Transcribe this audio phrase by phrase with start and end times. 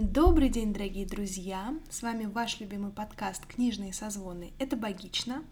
[0.00, 1.74] Добрый день, дорогие друзья!
[1.90, 4.52] С вами ваш любимый подкаст «Книжные созвоны».
[4.60, 5.42] Это «Богично».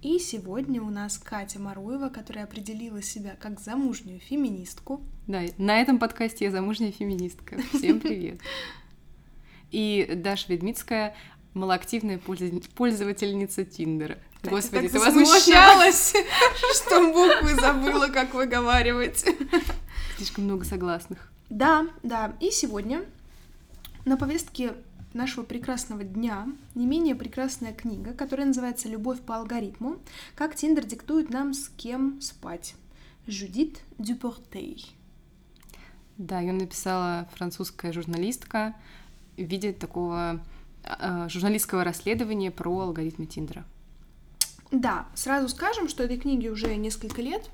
[0.00, 5.02] И сегодня у нас Катя Маруева, которая определила себя как замужнюю феминистку.
[5.26, 7.58] Да, на этом подкасте я замужняя феминистка.
[7.74, 8.40] Всем привет!
[9.70, 11.14] И Даша Ведмицкая,
[11.52, 12.18] малоактивная
[12.74, 14.16] пользовательница Тиндера.
[14.42, 16.14] Господи, ты возмущалась,
[16.74, 19.26] что буквы забыла, как выговаривать.
[20.16, 21.30] Слишком много согласных.
[21.50, 22.34] Да, да.
[22.40, 23.04] И сегодня
[24.10, 24.74] на повестке
[25.12, 29.98] нашего прекрасного дня не менее прекрасная книга, которая называется «Любовь по алгоритму.
[30.34, 32.74] Как Тиндер диктует нам, с кем спать».
[33.28, 34.84] Жюдит Дюпортей.
[36.18, 38.74] Да, ее написала французская журналистка
[39.36, 40.44] в виде такого
[40.82, 43.64] э, журналистского расследования про алгоритмы Тиндера.
[44.72, 47.48] Да, сразу скажем, что этой книге уже несколько лет.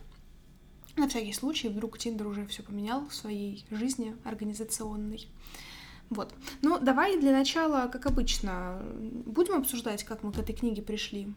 [0.96, 5.28] На всякий случай, вдруг Тиндер уже все поменял в своей жизни организационной.
[6.10, 6.34] Вот.
[6.62, 8.80] Ну, давай для начала, как обычно,
[9.24, 11.28] будем обсуждать, как мы к этой книге пришли.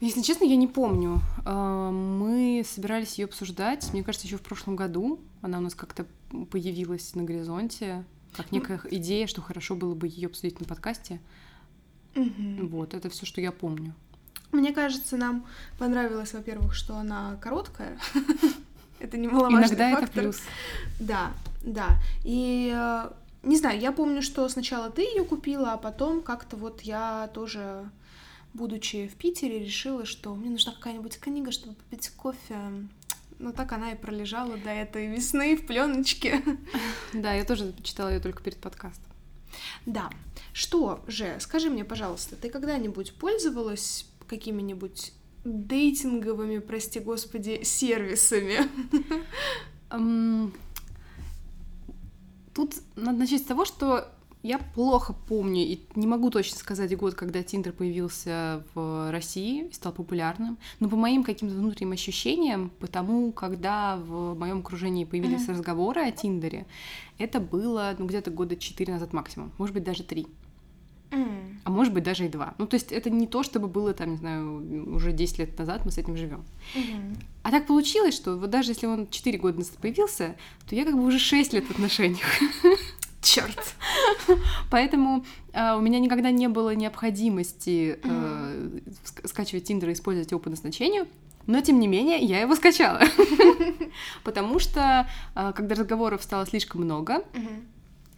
[0.00, 1.20] Если честно, я не помню.
[1.44, 5.20] А, мы собирались ее обсуждать, мне кажется, еще в прошлом году.
[5.40, 6.06] Она у нас как-то
[6.50, 8.04] появилась на горизонте,
[8.36, 11.20] как некая идея, что хорошо было бы ее обсудить на подкасте.
[12.16, 12.66] Угу.
[12.68, 13.94] Вот, это все, что я помню.
[14.52, 15.46] Мне кажется, нам
[15.78, 17.98] понравилось, во-первых, что она короткая.
[19.00, 20.40] Это немаловажный Иногда это плюс.
[20.98, 21.98] Да, да.
[22.24, 23.10] И э,
[23.44, 27.88] не знаю, я помню, что сначала ты ее купила, а потом как-то вот я тоже,
[28.52, 32.56] будучи в Питере, решила, что мне нужна какая-нибудь книга, чтобы попить кофе.
[33.38, 36.42] Ну так она и пролежала до этой весны в пленочке.
[37.12, 39.04] Да, я тоже читала ее только перед подкастом.
[39.86, 40.10] Да.
[40.52, 45.12] Что же, скажи мне, пожалуйста, ты когда-нибудь пользовалась какими-нибудь
[45.44, 48.68] дейтинговыми, прости господи, сервисами?
[49.90, 50.52] Um,
[52.54, 54.08] тут надо начать с того, что
[54.44, 59.72] я плохо помню и не могу точно сказать год, когда Тиндер появился в России и
[59.72, 65.52] стал популярным, но по моим каким-то внутренним ощущениям, потому когда в моем окружении появились mm-hmm.
[65.52, 66.66] разговоры о Тиндере,
[67.16, 70.26] это было ну, где-то года 4 назад максимум, может быть, даже 3.
[71.14, 71.58] Mm.
[71.64, 72.54] А может быть, даже и два.
[72.58, 75.84] Ну, то есть это не то, чтобы было там, не знаю, уже 10 лет назад
[75.84, 76.44] мы с этим живем.
[76.74, 77.16] Mm-hmm.
[77.42, 80.36] А так получилось, что вот даже если он 4 года назад появился,
[80.68, 82.26] то я как бы уже 6 лет в отношениях.
[83.24, 83.74] Черт.
[84.70, 88.80] Поэтому э, у меня никогда не было необходимости э,
[89.24, 91.06] скачивать Тиндер и использовать его по назначению.
[91.46, 93.00] Но, тем не менее, я его скачала.
[94.24, 97.24] Потому что, э, когда разговоров стало слишком много,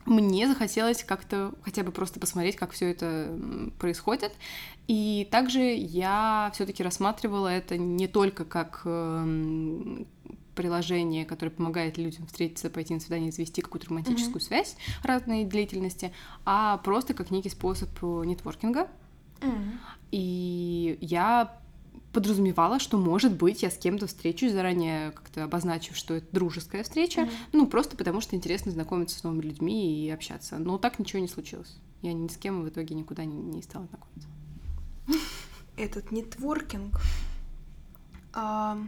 [0.06, 3.37] мне захотелось как-то хотя бы просто посмотреть, как все это
[3.78, 4.33] происходит.
[4.87, 10.05] И также я все-таки рассматривала это не только как э,
[10.55, 14.47] приложение, которое помогает людям встретиться, пойти на свидание, завести какую-то романтическую mm-hmm.
[14.47, 16.12] связь разной длительности,
[16.45, 18.89] а просто как некий способ э, нетворкинга.
[19.41, 19.78] Mm-hmm.
[20.12, 21.59] И я
[22.16, 27.21] подразумевала, что, может быть, я с кем-то встречусь, заранее как-то обозначив, что это дружеская встреча,
[27.21, 27.32] mm-hmm.
[27.53, 30.56] ну, просто потому что интересно знакомиться с новыми людьми и общаться.
[30.56, 31.77] Но так ничего не случилось.
[32.00, 34.28] Я ни с кем в итоге никуда не, не стала знакомиться.
[35.77, 36.99] Этот нетворкинг.
[38.33, 38.78] А,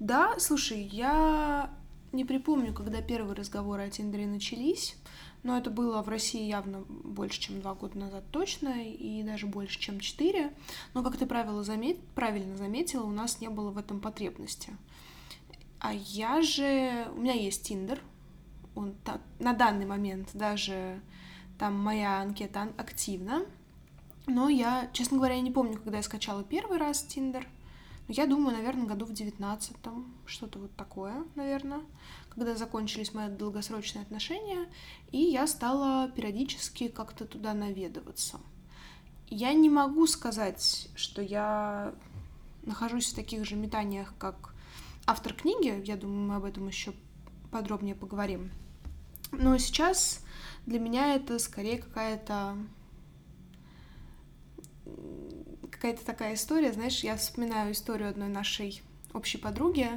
[0.00, 1.70] да, слушай, я
[2.10, 4.96] не припомню, когда первые разговоры о Тиндере начались.
[5.42, 9.78] Но это было в России явно больше, чем два года назад точно, и даже больше,
[9.78, 10.52] чем четыре.
[10.92, 11.98] Но, как ты правило замет...
[12.14, 14.76] правильно заметила, у нас не было в этом потребности.
[15.78, 17.08] А я же...
[17.16, 18.00] У меня есть Тиндер.
[18.74, 19.20] Он та...
[19.38, 21.00] на данный момент даже
[21.58, 23.46] там моя анкета активна.
[24.26, 27.48] Но я, честно говоря, я не помню, когда я скачала первый раз Тиндер.
[28.10, 30.12] Но я думаю, наверное, году в девятнадцатом.
[30.26, 31.80] Что-то вот такое, наверное
[32.30, 34.68] когда закончились мои долгосрочные отношения,
[35.10, 38.40] и я стала периодически как-то туда наведываться.
[39.28, 41.92] Я не могу сказать, что я
[42.62, 44.54] нахожусь в таких же метаниях, как
[45.06, 46.92] автор книги, я думаю, мы об этом еще
[47.50, 48.50] подробнее поговорим.
[49.32, 50.24] Но сейчас
[50.66, 52.56] для меня это скорее какая-то
[55.80, 58.82] какая-то такая история, знаешь, я вспоминаю историю одной нашей
[59.14, 59.88] общей подруги,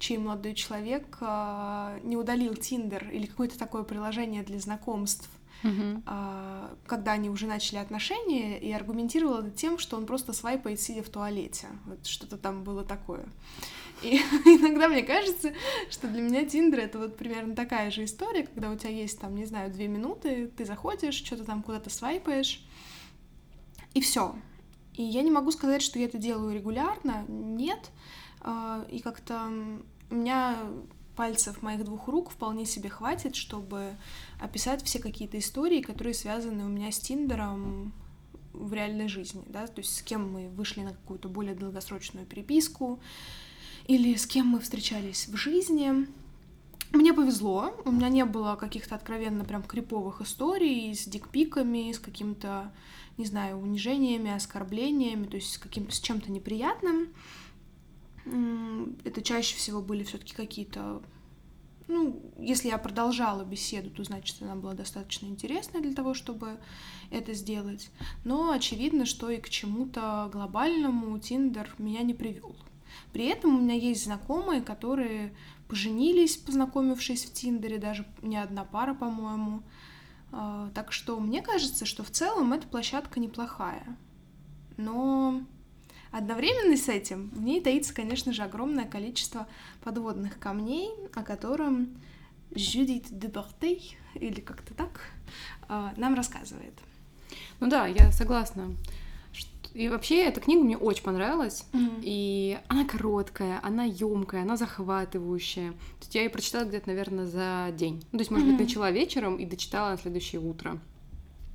[0.00, 5.30] чей молодой человек э, не удалил Тиндер или какое-то такое приложение для знакомств,
[5.62, 6.02] uh-huh.
[6.04, 11.04] э, когда они уже начали отношения, и аргументировал это тем, что он просто свайпает, сидя
[11.04, 11.68] в туалете.
[11.86, 13.24] Вот что-то там было такое.
[14.02, 15.52] И иногда мне кажется,
[15.88, 19.36] что для меня Тиндер это вот примерно такая же история, когда у тебя есть там,
[19.36, 22.66] не знаю, две минуты, ты заходишь, что-то там куда-то свайпаешь,
[23.94, 24.34] и все.
[24.94, 27.90] И я не могу сказать, что я это делаю регулярно, нет.
[28.90, 29.48] И как-то
[30.10, 30.56] у меня
[31.16, 33.94] пальцев моих двух рук вполне себе хватит, чтобы
[34.40, 37.92] описать все какие-то истории, которые связаны у меня с Тиндером
[38.52, 43.00] в реальной жизни, да, то есть с кем мы вышли на какую-то более долгосрочную переписку,
[43.86, 46.06] или с кем мы встречались в жизни.
[46.92, 52.70] Мне повезло, у меня не было каких-то откровенно прям криповых историй с дикпиками, с каким-то,
[53.18, 57.08] не знаю, унижениями, оскорблениями, то есть с, каким с чем-то неприятным.
[59.04, 61.02] Это чаще всего были все-таки какие-то
[61.88, 66.58] ну, если я продолжала беседу, то значит, она была достаточно интересной для того, чтобы
[67.10, 67.90] это сделать.
[68.24, 72.56] Но очевидно, что и к чему-то глобальному Тиндер меня не привел.
[73.12, 75.34] При этом у меня есть знакомые, которые
[75.68, 79.62] поженились, познакомившись в Тиндере, даже не одна пара, по-моему.
[80.32, 83.84] А, так что мне кажется, что в целом эта площадка неплохая.
[84.78, 85.42] Но
[86.10, 89.46] одновременно с этим в ней таится, конечно же, огромное количество
[89.84, 92.00] подводных камней, о котором
[92.54, 95.00] Жюдит Дебортей, или как-то так,
[95.68, 96.74] а, нам рассказывает.
[97.60, 98.74] Ну да, я согласна.
[99.74, 101.66] И вообще эта книга мне очень понравилась.
[101.72, 102.00] Mm-hmm.
[102.02, 105.72] И она короткая, она емкая, она захватывающая.
[105.72, 108.04] То есть я ее прочитала где-то, наверное, за день.
[108.12, 108.50] Ну, то есть, может mm-hmm.
[108.52, 110.78] быть, начала вечером и дочитала на следующее утро.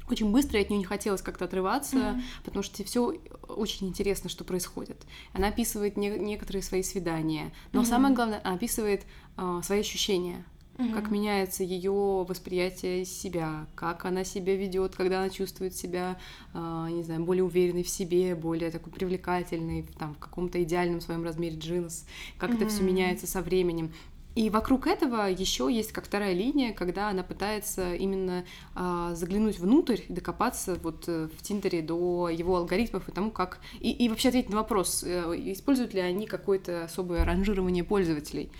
[0.09, 2.21] Очень быстро, и от нее не хотелось как-то отрываться, mm-hmm.
[2.45, 5.05] потому что все очень интересно, что происходит.
[5.33, 7.85] Она описывает не- некоторые свои свидания, но mm-hmm.
[7.85, 9.05] самое главное, она описывает
[9.37, 10.45] э, свои ощущения
[10.77, 10.93] угу.
[10.93, 16.17] как меняется ее восприятие себя, как она себя ведет, когда она чувствует себя,
[16.53, 21.23] э, не знаю, более уверенной в себе, более такой привлекательной, там, в каком-то идеальном своем
[21.23, 22.05] размере джинс,
[22.37, 22.57] как угу.
[22.57, 23.91] это все меняется со временем.
[24.37, 28.45] И вокруг этого еще есть как вторая линия, когда она пытается именно
[28.75, 33.57] а, заглянуть внутрь, докопаться вот э, в Тиндере до его алгоритмов и тому, как...
[33.79, 38.51] И, и вообще ответить на вопрос, э, используют ли они какое-то особое ранжирование пользователей.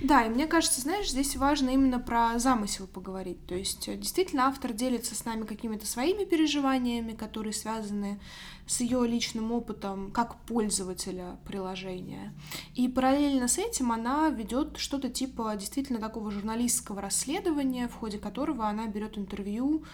[0.00, 3.44] Да, и мне кажется, знаешь, здесь важно именно про замысел поговорить.
[3.48, 8.20] То есть э, действительно автор делится с нами какими-то своими переживаниями, которые связаны
[8.66, 12.32] с ее личным опытом как пользователя приложения.
[12.74, 18.66] И параллельно с этим она ведет что-то типа действительно такого журналистского расследования, в ходе которого
[18.66, 19.84] она берет интервью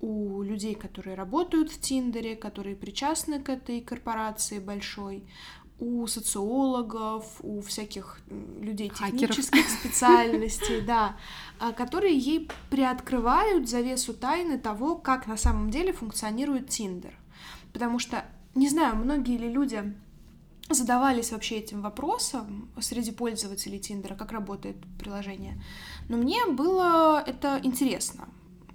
[0.00, 5.24] у людей, которые работают в Тиндере, которые причастны к этой корпорации большой,
[5.80, 8.20] у социологов, у всяких
[8.60, 9.80] людей технических Хакеров.
[9.80, 11.16] специальностей, да,
[11.58, 17.17] а, которые ей приоткрывают завесу тайны того, как на самом деле функционирует Тиндер.
[17.78, 18.24] Потому что,
[18.56, 19.94] не знаю, многие ли люди
[20.68, 25.62] задавались вообще этим вопросом среди пользователей Тиндера, как работает приложение.
[26.08, 28.28] Но мне было это интересно.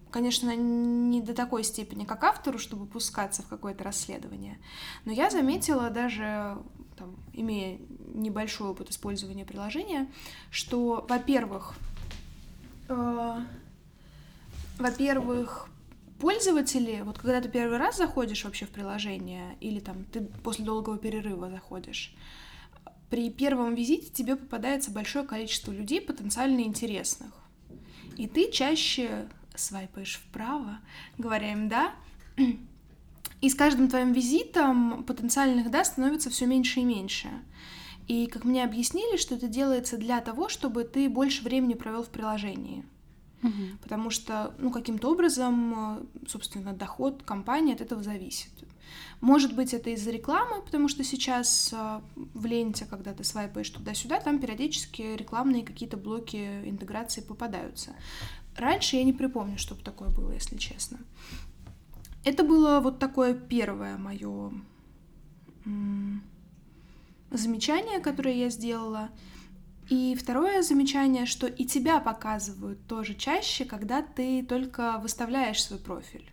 [0.09, 4.57] Конечно, не до такой степени, как автору, чтобы пускаться в какое-то расследование.
[5.03, 6.57] Но я заметила даже,
[6.95, 7.79] там, имея
[8.13, 10.09] небольшой опыт использования приложения,
[10.49, 11.73] что, во-первых,
[12.87, 13.39] э,
[14.79, 15.67] во-первых,
[16.23, 20.97] пользователи, вот когда ты первый раз заходишь вообще в приложение, или там ты после долгого
[20.97, 22.15] перерыва заходишь,
[23.09, 27.33] при первом визите тебе попадается большое количество людей потенциально интересных.
[28.15, 30.79] И ты чаще свайпаешь вправо,
[31.17, 31.93] говоря им «да»,
[33.41, 37.27] и с каждым твоим визитом потенциальных «да» становится все меньше и меньше.
[38.07, 42.09] И как мне объяснили, что это делается для того, чтобы ты больше времени провел в
[42.09, 42.85] приложении.
[43.43, 43.77] Угу.
[43.81, 48.51] Потому что, ну, каким-то образом, собственно, доход компании от этого зависит.
[49.21, 54.19] Может быть, это из-за рекламы, потому что сейчас а, в ленте, когда ты свайпаешь туда-сюда,
[54.19, 57.91] там периодически рекламные какие-то блоки интеграции попадаются.
[58.57, 60.99] Раньше я не припомню, чтобы такое было, если честно.
[62.23, 64.51] Это было вот такое первое мое
[67.31, 69.09] замечание, которое я сделала.
[69.93, 76.31] И второе замечание, что и тебя показывают тоже чаще, когда ты только выставляешь свой профиль.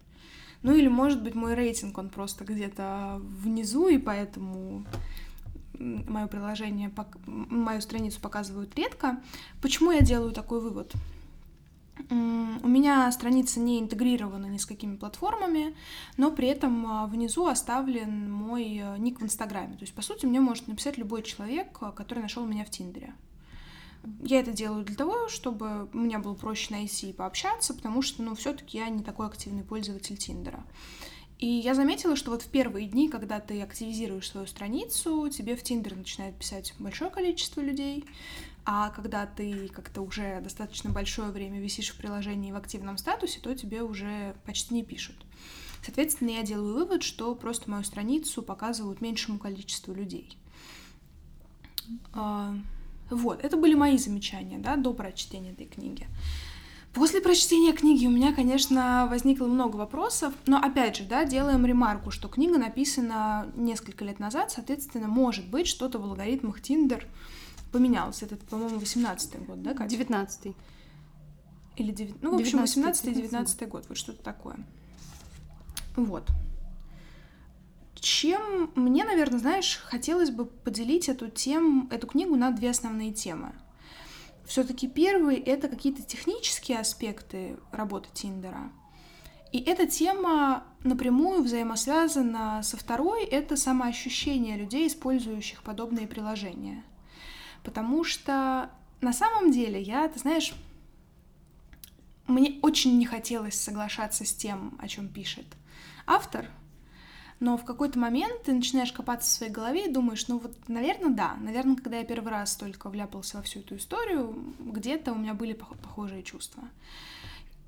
[0.63, 4.87] Ну или, может быть, мой рейтинг, он просто где-то внизу, и поэтому
[5.79, 6.91] мое приложение,
[7.27, 9.21] мою страницу показывают редко.
[9.61, 10.95] Почему я делаю такой вывод?
[12.09, 12.15] У
[12.69, 15.77] меня страница не интегрирована ни с какими платформами,
[16.17, 19.75] но при этом а, внизу оставлен мой э, ник в Инстаграме.
[19.75, 23.13] То есть, по сути, мне может написать любой человек, э, который нашел меня в Тиндере.
[24.23, 28.35] Я это делаю для того, чтобы мне было проще найти и пообщаться, потому что, ну,
[28.35, 30.65] все-таки я не такой активный пользователь Тиндера.
[31.39, 35.63] И я заметила, что вот в первые дни, когда ты активизируешь свою страницу, тебе в
[35.63, 38.05] Тиндер начинает писать большое количество людей,
[38.67, 43.55] а когда ты как-то уже достаточно большое время висишь в приложении в активном статусе, то
[43.55, 45.17] тебе уже почти не пишут.
[45.83, 50.37] Соответственно, я делаю вывод, что просто мою страницу показывают меньшему количеству людей.
[53.11, 56.07] Вот, это были мои замечания, да, до прочтения этой книги.
[56.93, 62.11] После прочтения книги у меня, конечно, возникло много вопросов, но опять же, да, делаем ремарку,
[62.11, 67.07] что книга написана несколько лет назад, соответственно, может быть, что-то в алгоритмах Тиндер
[67.71, 68.23] поменялось.
[68.23, 69.95] Это, по-моему, 18-й год, да, Катя?
[69.95, 70.57] 19-й.
[71.77, 72.23] Или 9...
[72.23, 74.57] Ну, в общем, 18-19 год, вот что-то такое.
[75.95, 76.29] Вот.
[78.01, 83.53] Чем мне, наверное, знаешь, хотелось бы поделить эту тему, эту книгу на две основные темы.
[84.47, 88.73] Все-таки первый это какие-то технические аспекты работы Тиндера.
[89.53, 96.83] И эта тема напрямую взаимосвязана со второй, это самоощущение людей, использующих подобные приложения.
[97.63, 98.71] Потому что
[99.03, 100.55] на самом деле я, ты знаешь,
[102.27, 105.47] мне очень не хотелось соглашаться с тем, о чем пишет
[106.07, 106.47] автор,
[107.41, 111.11] но в какой-то момент ты начинаешь копаться в своей голове и думаешь, ну вот, наверное,
[111.11, 111.37] да.
[111.41, 115.55] Наверное, когда я первый раз только вляпался во всю эту историю, где-то у меня были
[115.55, 116.63] похожие чувства.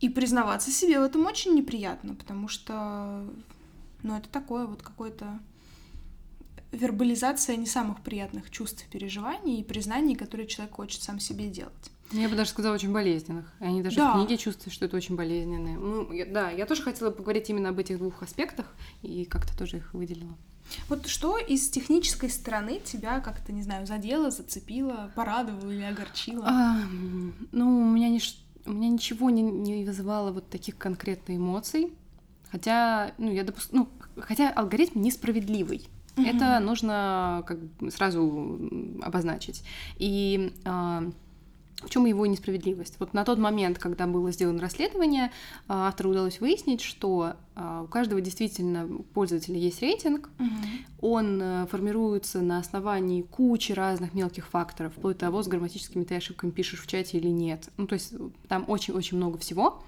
[0.00, 3.26] И признаваться себе в этом очень неприятно, потому что,
[4.02, 5.38] ну, это такое вот какое-то
[6.71, 11.91] вербализация не самых приятных чувств, переживаний и признаний, которые человек хочет сам себе делать.
[12.12, 13.52] Я бы даже сказала, очень болезненных.
[13.59, 14.12] Они даже да.
[14.12, 15.76] в книге чувствуют, что это очень болезненное.
[15.76, 18.66] Ну, я, да, я тоже хотела поговорить именно об этих двух аспектах
[19.02, 20.37] и как-то тоже их выделила.
[20.88, 26.45] Вот что из технической стороны тебя как-то, не знаю, задело, зацепило, порадовало или огорчило?
[26.47, 26.81] А,
[27.50, 28.21] ну, у меня, не,
[28.66, 31.92] у меня ничего не, не вызывало вот таких конкретных эмоций.
[32.50, 33.73] Хотя, ну, я допуск...
[33.73, 33.88] ну,
[34.19, 35.88] хотя алгоритм несправедливый.
[36.16, 36.26] Угу.
[36.26, 38.59] Это нужно как бы сразу
[39.02, 39.64] обозначить.
[39.97, 41.11] И а,
[41.85, 42.97] в чем его несправедливость?
[42.99, 45.31] Вот на тот момент, когда было сделано расследование,
[45.69, 50.31] а, автору удалось выяснить, что а, у каждого действительно пользователя есть рейтинг.
[50.39, 51.09] Угу.
[51.09, 56.17] Он э, формируется на основании кучи разных мелких факторов, вплоть до того, с грамматическими ты
[56.17, 57.69] ошибками пишешь в чате или нет.
[57.77, 58.15] Ну, то есть
[58.49, 59.83] там очень-очень много всего.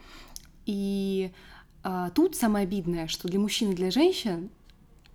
[0.66, 1.30] И
[1.82, 4.50] а, тут самое обидное, что для мужчин и для женщин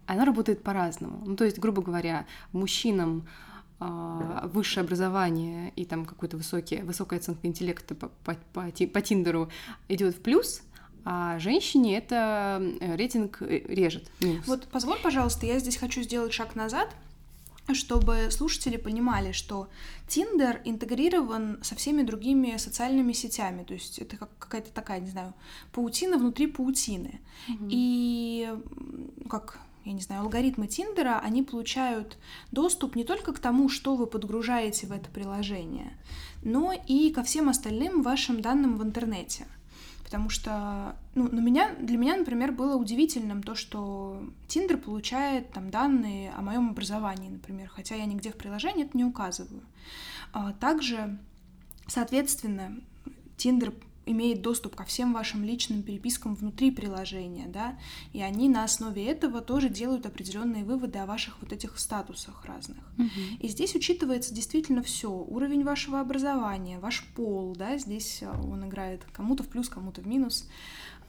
[0.05, 1.21] она работает по-разному.
[1.25, 3.27] Ну, то есть, грубо говоря, мужчинам
[3.79, 9.49] высшее образование и там какой-то высокий, высокая оценка интеллекта по, по, по, по Тиндеру
[9.87, 10.61] идет в плюс,
[11.05, 14.11] а женщине это рейтинг э, режет.
[14.19, 14.45] Минус.
[14.47, 16.93] Вот позволь, пожалуйста, я здесь хочу сделать шаг назад,
[17.73, 19.69] чтобы слушатели понимали, что
[20.07, 25.33] Тиндер интегрирован со всеми другими социальными сетями, то есть это как какая-то такая, не знаю,
[25.71, 27.21] паутина внутри паутины.
[27.47, 27.67] Mm-hmm.
[27.69, 28.53] И
[29.29, 32.17] как я не знаю, алгоритмы Тиндера, они получают
[32.51, 35.93] доступ не только к тому, что вы подгружаете в это приложение,
[36.43, 39.47] но и ко всем остальным вашим данным в интернете.
[40.03, 45.69] Потому что ну, на меня, для меня, например, было удивительным то, что Тиндер получает там
[45.69, 49.61] данные о моем образовании, например, хотя я нигде в приложении это не указываю.
[50.33, 51.19] А также,
[51.87, 52.77] соответственно,
[53.37, 53.71] Тиндер
[54.11, 57.77] имеет доступ ко всем вашим личным перепискам внутри приложения, да,
[58.13, 62.83] и они на основе этого тоже делают определенные выводы о ваших вот этих статусах разных.
[62.97, 63.07] Угу.
[63.39, 69.05] И здесь учитывается действительно все: уровень вашего образования, ваш пол, да, здесь э, он играет
[69.13, 70.47] кому-то в плюс, кому-то в минус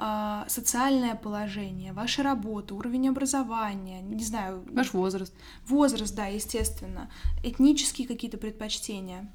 [0.02, 4.64] а, социальное положение, ваша работа, уровень образования, не знаю.
[4.73, 5.35] Ваш возраст.
[5.66, 7.11] Возраст, да, естественно.
[7.45, 9.30] Этнические какие-то предпочтения.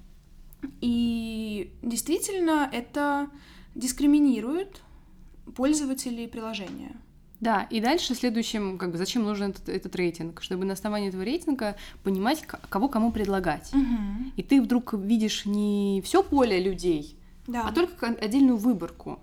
[0.81, 3.29] И действительно, это
[3.75, 4.81] дискриминирует
[5.55, 6.95] пользователей приложения.
[7.41, 10.41] Да, и дальше следующим, как бы, зачем нужен этот, этот рейтинг?
[10.41, 13.71] Чтобы на основании этого рейтинга понимать, кого кому предлагать.
[13.73, 14.31] Угу.
[14.37, 17.67] И ты вдруг видишь не все поле людей, да.
[17.67, 19.19] а только отдельную выборку.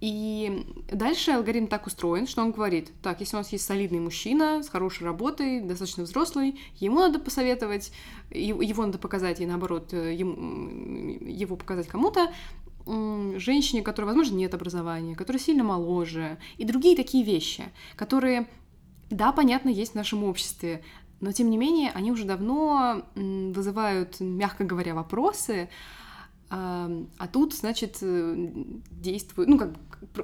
[0.00, 4.62] И дальше алгоритм так устроен, что он говорит, так, если у нас есть солидный мужчина
[4.62, 7.92] с хорошей работой, достаточно взрослый, ему надо посоветовать,
[8.30, 12.30] его надо показать, и наоборот, э, ему, его показать кому-то,
[12.86, 17.64] женщине, которая, возможно, нет образования, которая сильно моложе, и другие такие вещи,
[17.96, 18.48] которые,
[19.10, 20.82] да, понятно, есть в нашем обществе,
[21.20, 25.68] но тем не менее они уже давно вызывают, мягко говоря, вопросы,
[26.48, 28.52] а тут, значит, э,
[28.90, 29.70] действуют, ну, как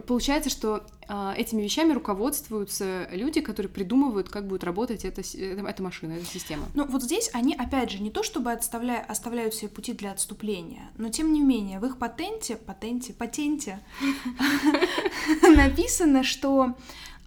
[0.06, 6.12] получается, что а, этими вещами руководствуются люди, которые придумывают, как будет работать эта, эта машина,
[6.14, 6.66] эта система.
[6.74, 9.04] Ну, вот здесь они, опять же, не то чтобы отставля...
[9.06, 13.80] оставляют себе пути для отступления, но тем не менее, в их патенте, патенте, патенте
[15.42, 16.74] написано, что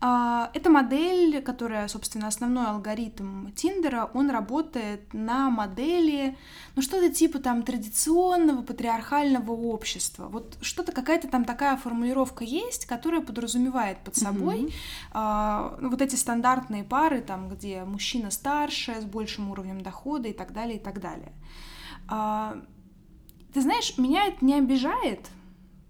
[0.08, 6.38] а, эта модель, которая, собственно, основной алгоритм Тиндера, он работает на модели,
[6.76, 10.28] ну, что-то типа там традиционного патриархального общества.
[10.28, 14.74] Вот что-то, какая-то там такая формулировка есть, которая подразумевает под собой mm-hmm.
[15.14, 20.54] а, вот эти стандартные пары, там, где мужчина старше, с большим уровнем дохода и так
[20.54, 21.34] далее, и так далее.
[22.08, 22.62] А,
[23.56, 25.32] ты знаешь, меня это не обижает,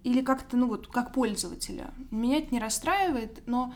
[0.05, 1.93] или как-то, ну вот, как пользователя.
[2.11, 3.73] Меня это не расстраивает, но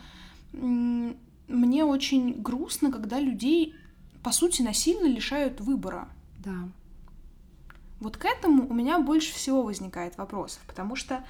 [0.52, 3.74] мне очень грустно, когда людей,
[4.22, 6.08] по сути, насильно лишают выбора.
[6.38, 6.68] Да.
[8.00, 11.22] Вот к этому у меня больше всего возникает вопросов, потому что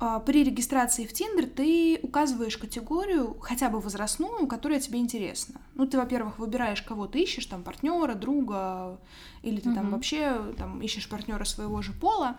[0.00, 5.60] э, при регистрации в Тиндер ты указываешь категорию, хотя бы возрастную, которая тебе интересна.
[5.74, 8.98] Ну, ты, во-первых, выбираешь, кого ты ищешь, там, партнера, друга,
[9.42, 9.76] или ты угу.
[9.76, 12.36] там вообще там, ищешь партнера своего же пола,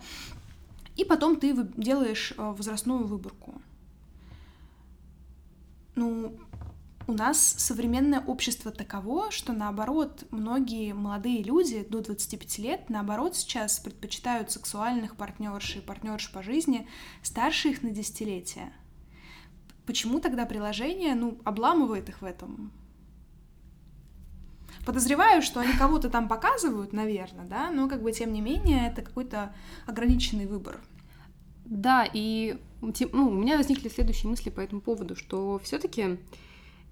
[0.98, 3.62] и потом ты делаешь э, возрастную выборку.
[5.96, 6.38] Ну,
[7.06, 13.80] у нас современное общество таково, что наоборот, многие молодые люди до 25 лет, наоборот, сейчас
[13.80, 16.88] предпочитают сексуальных партнерш и партнерш по жизни
[17.22, 18.72] старше их на десятилетия.
[19.86, 22.72] Почему тогда приложение, ну, обламывает их в этом?
[24.86, 29.02] Подозреваю, что они кого-то там показывают, наверное, да, но как бы тем не менее это
[29.02, 29.54] какой-то
[29.86, 30.80] ограниченный выбор.
[31.66, 36.18] Да, и ну, у меня возникли следующие мысли по этому поводу, что все-таки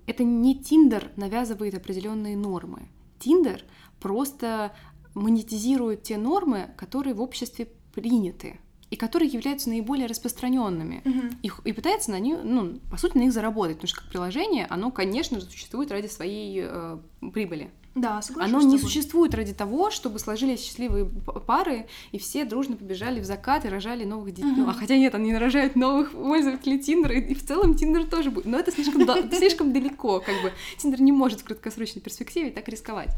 [0.08, 2.88] это не Тиндер навязывает определенные нормы.
[3.20, 3.64] Тиндер
[4.00, 4.74] просто
[5.14, 8.60] монетизирует те нормы, которые в обществе приняты
[8.90, 11.02] и которые являются наиболее распространенными.
[11.06, 11.36] Uh-huh.
[11.44, 14.66] И, и пытается на них, ну, по сути, на них заработать, потому что как приложение,
[14.66, 16.98] оно, конечно же, существует ради своей э,
[17.34, 17.72] прибыли.
[17.94, 18.54] Да, соглашусь.
[18.54, 23.66] Оно не существует ради того, чтобы сложились счастливые пары, и все дружно побежали в закат
[23.66, 24.50] и рожали новых детей.
[24.50, 24.64] Uh-huh.
[24.66, 28.46] Ну, а хотя нет, они рожают новых пользователей Тиндера, и в целом Тиндер тоже будет.
[28.46, 30.54] Но это слишком, слишком далеко, как бы.
[30.78, 33.10] Тиндер не может в краткосрочной перспективе так рисковать.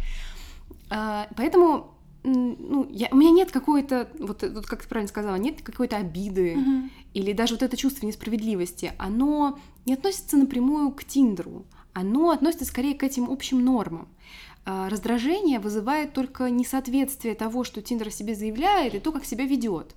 [0.89, 5.62] А, поэтому ну, я, у меня нет какой-то, вот, вот как ты правильно сказала, нет
[5.62, 6.89] какой-то обиды uh-huh.
[7.13, 8.94] или даже вот это чувство несправедливости.
[8.98, 14.08] Оно не относится напрямую к Тиндеру, оно относится скорее к этим общим нормам.
[14.65, 19.46] А, раздражение вызывает только несоответствие того, что Тиндер о себе заявляет, и то, как себя
[19.46, 19.96] ведет.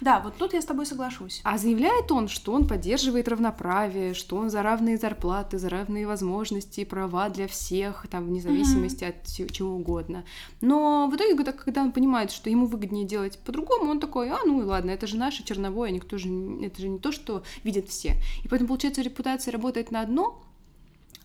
[0.00, 1.40] Да, вот тут я с тобой соглашусь.
[1.42, 6.84] А заявляет он, что он поддерживает равноправие, что он за равные зарплаты, за равные возможности,
[6.84, 9.46] права для всех, там, вне зависимости mm-hmm.
[9.46, 10.24] от чего угодно.
[10.60, 14.60] Но в итоге, когда он понимает, что ему выгоднее делать по-другому, он такой, а, ну
[14.60, 16.28] и ладно, это же наше черновое, никто же,
[16.62, 18.16] это же не то, что видят все.
[18.44, 20.42] И поэтому, получается, репутация работает на одно,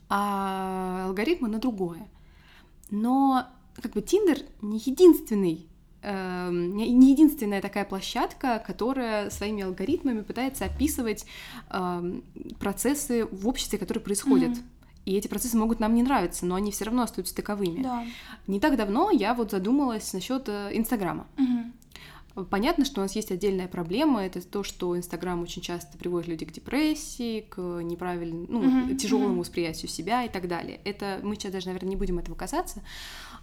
[0.08, 2.08] а алгоритмы на другое.
[2.92, 3.48] Но
[3.82, 5.68] как бы Тиндер не единственный
[6.02, 11.26] эм, не единственная такая площадка, которая своими алгоритмами пытается описывать
[11.70, 12.22] э,
[12.60, 14.52] процессы в обществе, которые происходят.
[14.52, 14.64] Mm-hmm.
[15.06, 17.82] И эти процессы могут нам не нравиться, но они все равно остаются таковыми.
[17.82, 18.06] Да.
[18.46, 21.28] Не так давно я вот задумалась насчет э, Инстаграма.
[21.38, 21.72] Mm-hmm.
[22.50, 26.48] Понятно, что у нас есть отдельная проблема, это то, что Инстаграм очень часто приводит людей
[26.48, 28.96] к депрессии, к неправильному, ну, mm-hmm.
[28.96, 29.40] тяжелому mm-hmm.
[29.40, 30.80] восприятию себя и так далее.
[30.86, 32.82] Это мы сейчас даже, наверное, не будем этого касаться.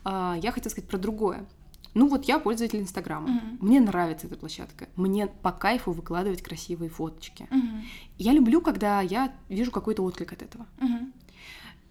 [0.05, 1.47] А, я хотела сказать про другое.
[1.95, 3.29] Ну вот я пользователь Инстаграма.
[3.29, 3.57] Mm-hmm.
[3.61, 4.89] Мне нравится эта площадка.
[4.97, 7.49] Мне по кайфу выкладывать красивые фоточки.
[7.51, 7.85] Mm-hmm.
[8.19, 10.67] Я люблю, когда я вижу какой-то отклик от этого.
[10.79, 11.13] Mm-hmm.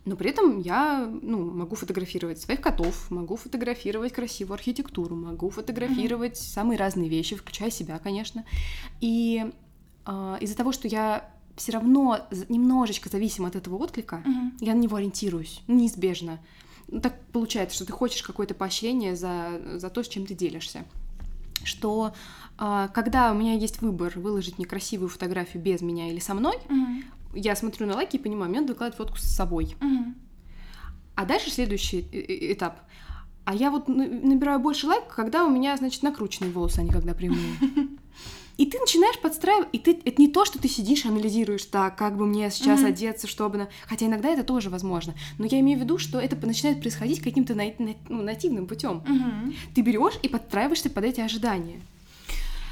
[0.08, 6.38] Но при этом я ну, могу фотографировать своих котов, могу фотографировать красивую архитектуру, могу фотографировать
[6.38, 6.54] mm-hmm.
[6.54, 8.46] самые разные вещи, включая себя, конечно.
[9.02, 9.52] И
[10.06, 14.52] э, из-за того, что я все равно немножечко зависим от этого отклика, mm-hmm.
[14.62, 16.40] я на него ориентируюсь, неизбежно.
[16.88, 20.86] Ну, так получается, что ты хочешь какое-то поощрение за, за то, с чем ты делишься.
[21.66, 22.14] Что
[22.58, 27.17] э, когда у меня есть выбор выложить некрасивую фотографию без меня или со мной, mm-hmm
[27.34, 29.76] я смотрю на лайки и понимаю, мне надо выкладывать фотку с собой.
[29.82, 30.14] Угу.
[31.16, 32.82] А дальше следующий этап.
[33.46, 37.14] А я вот набираю больше лайков, когда у меня, значит, накрученные волосы, а не когда
[37.14, 37.56] прямые.
[38.58, 41.96] И ты начинаешь подстраивать, и ты это не то, что ты сидишь и анализируешь, так,
[41.96, 42.88] как бы мне сейчас mm-hmm.
[42.88, 43.68] одеться, чтобы...
[43.88, 45.14] Хотя иногда это тоже возможно.
[45.38, 47.66] Но я имею в виду, что это начинает происходить каким-то на...
[48.10, 49.04] ну, нативным путем.
[49.08, 49.56] Mm-hmm.
[49.76, 51.82] Ты берешь и подстраиваешься под эти ожидания.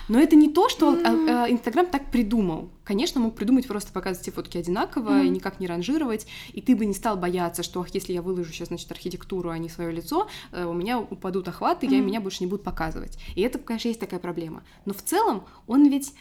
[0.07, 1.51] Но это не то, что mm.
[1.51, 2.69] Инстаграм так придумал.
[2.83, 5.25] Конечно, мог придумать просто показывать все фотки одинаково mm.
[5.25, 8.51] и никак не ранжировать, и ты бы не стал бояться, что ах, если я выложу
[8.51, 11.91] сейчас, значит, архитектуру, а не свое лицо, э, у меня упадут охваты, mm.
[11.91, 13.17] я меня больше не буду показывать.
[13.35, 14.63] И это, конечно, есть такая проблема.
[14.85, 16.13] Но в целом он ведь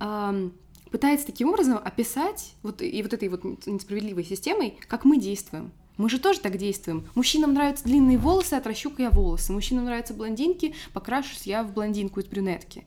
[0.00, 0.52] эм,
[0.90, 5.72] пытается таким образом описать вот и вот этой вот несправедливой системой, как мы действуем.
[5.96, 7.08] Мы же тоже так действуем.
[7.14, 9.52] Мужчинам нравятся длинные волосы, отращу-ка я волосы.
[9.52, 12.84] Мужчинам нравятся блондинки, покрашусь я в блондинку из брюнетки.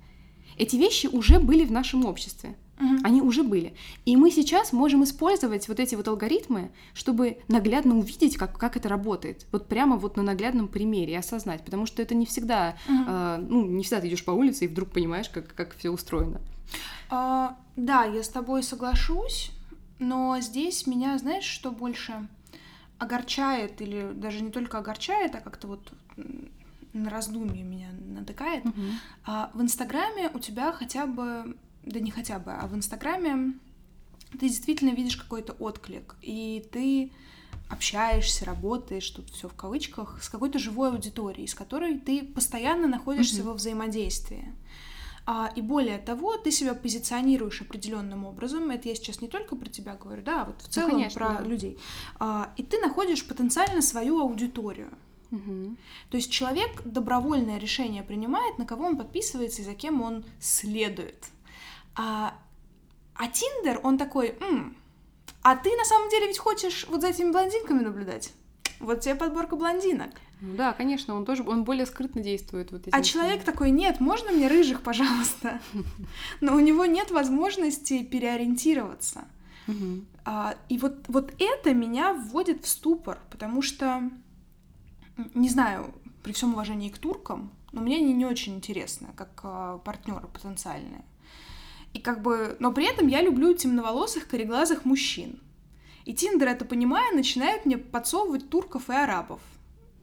[0.57, 2.55] Эти вещи уже были в нашем обществе.
[2.79, 2.99] Угу.
[3.03, 3.73] Они уже были.
[4.05, 8.87] И мы сейчас можем использовать вот эти вот алгоритмы, чтобы наглядно увидеть, как, как это
[8.87, 9.45] работает.
[9.51, 11.65] Вот прямо вот на наглядном примере и осознать.
[11.65, 13.03] Потому что это не всегда, угу.
[13.07, 16.39] э, ну, не всегда ты идешь по улице и вдруг понимаешь, как, как все устроено.
[17.09, 19.51] А, да, я с тобой соглашусь,
[19.99, 22.27] но здесь меня, знаешь, что больше
[22.99, 25.91] огорчает, или даже не только огорчает, а как-то вот
[26.97, 28.65] на раздумье меня натыкает.
[28.65, 28.99] Мгм.
[29.25, 33.53] А в Инстаграме у тебя хотя бы, да не хотя бы, а в Инстаграме
[34.33, 37.12] ты действительно видишь какой-то отклик, и ты
[37.69, 43.39] общаешься, работаешь, тут все в кавычках, с какой-то живой аудиторией, с которой ты постоянно находишься
[43.39, 43.47] Мгм.
[43.47, 44.53] во взаимодействии.
[45.29, 48.69] А, и более того, ты себя позиционируешь определенным образом.
[48.69, 51.39] Это я сейчас не только про тебя говорю, да, а вот в целом конечно, про
[51.39, 51.41] да.
[51.41, 51.77] людей.
[52.17, 54.89] А, и ты находишь потенциально свою аудиторию.
[55.31, 55.77] Мгм.
[56.09, 61.25] То есть человек добровольное решение принимает, на кого он подписывается и за кем он следует.
[61.95, 62.33] А,
[63.15, 64.75] а Тиндер, он такой, «М,
[65.41, 68.33] а ты на самом деле ведь хочешь вот за этими блондинками наблюдать?
[68.79, 70.11] Вот тебе подборка блондинок.
[70.41, 72.87] Ну Да, конечно, он тоже, он более скрытно действует вот.
[72.91, 75.59] А человек такой, нет, можно мне рыжих, пожалуйста?
[76.41, 79.25] Но у него нет возможности переориентироваться.
[79.65, 80.05] Мгм.
[80.25, 84.09] А, и вот, вот это меня вводит в ступор, потому что,
[85.34, 90.27] не знаю, при всем уважении к туркам, но мне они не очень интересны, как партнеры
[90.27, 91.03] потенциальные.
[91.93, 95.39] И как бы, но при этом я люблю темноволосых, кореглазых мужчин.
[96.06, 99.41] И Тиндер, это понимая, начинает мне подсовывать турков и арабов.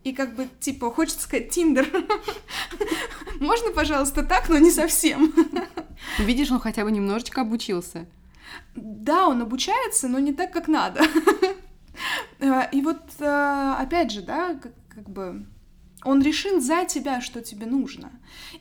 [0.03, 1.89] И как бы, типа, хочется сказать, Тиндер,
[3.41, 5.33] можно, пожалуйста, так, но не совсем.
[6.19, 8.07] Видишь, он хотя бы немножечко обучился.
[8.75, 11.03] Да, он обучается, но не так, как надо.
[12.41, 14.59] Э, И вот, э, опять же, да,
[14.95, 15.47] как, бы
[16.05, 18.13] он решил за тебя, что тебе нужно.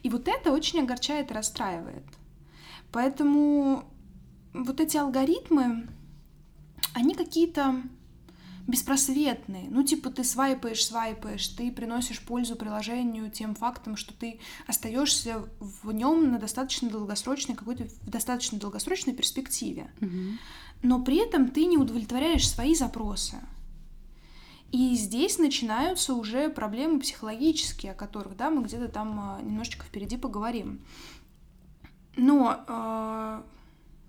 [0.02, 2.06] И вот это очень огорчает и расстраивает.
[2.92, 3.86] Поэтому
[4.54, 5.88] вот эти алгоритмы,
[6.94, 7.82] они какие-то
[8.68, 9.68] беспросветные.
[9.70, 15.92] Ну, типа, ты свайпаешь, свайпаешь, ты приносишь пользу приложению тем фактом, что ты остаешься в
[15.92, 19.92] нем на достаточно долгосрочной, какой-то в достаточно долгосрочной перспективе.
[20.00, 20.40] Мгм.
[20.82, 23.38] Но при этом ты не удовлетворяешь свои запросы.
[24.74, 30.18] И здесь начинаются уже проблемы психологические, о которых, да, мы где-то там а, немножечко впереди
[30.18, 30.82] поговорим.
[32.18, 33.44] Но а,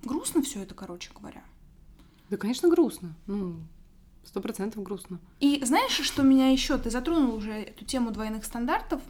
[0.03, 1.44] грустно все это, короче говоря.
[2.31, 3.14] Да, конечно, грустно.
[3.27, 3.57] Ну,
[4.24, 5.20] сто процентов грустно.
[5.38, 6.79] И знаешь, что меня еще?
[6.79, 9.03] Ты затронул уже эту тему двойных стандартов.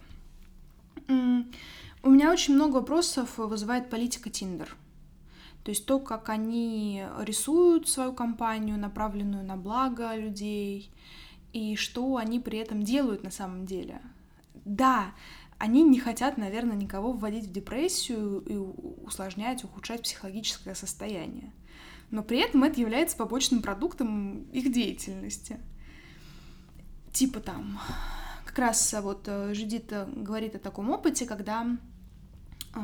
[1.07, 4.75] У меня очень много вопросов вызывает политика Тиндер.
[5.63, 10.91] То есть то, как они рисуют свою компанию, направленную на благо людей,
[11.55, 14.03] и что они при этом делают на самом деле.
[14.65, 15.13] Да,
[15.57, 21.53] они не хотят, наверное, никого вводить в депрессию и усложнять, ухудшать психологическое состояние.
[22.11, 25.61] Но при этом это является побочным продуктом их деятельности.
[27.13, 27.79] Типа там,
[28.45, 31.67] как раз вот э, Жюдит э, говорит о таком опыте, когда
[32.75, 32.81] э,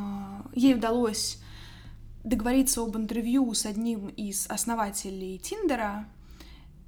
[0.54, 1.42] ей удалось
[2.22, 6.06] договориться об интервью с одним из основателей Тиндера,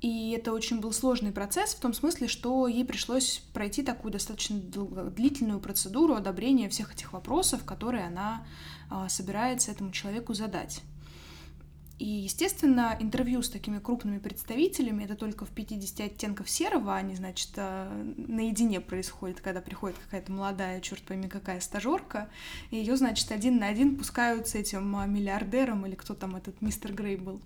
[0.02, 4.58] и это очень был сложный процесс в том смысле, что ей пришлось пройти такую достаточно
[4.58, 8.44] длительную процедуру одобрения всех этих вопросов, которые она
[8.90, 10.82] а, собирается этому человеку задать.
[12.00, 17.50] И, естественно, интервью с такими крупными представителями это только в 50 оттенков серого, они, значит,
[17.54, 22.28] а, наедине происходит, когда приходит какая-то молодая, черт пойми, какая стажерка,
[22.72, 26.60] и ее, значит, один на один пускают с этим а, миллиардером, или кто там этот
[26.60, 27.40] мистер Грей был.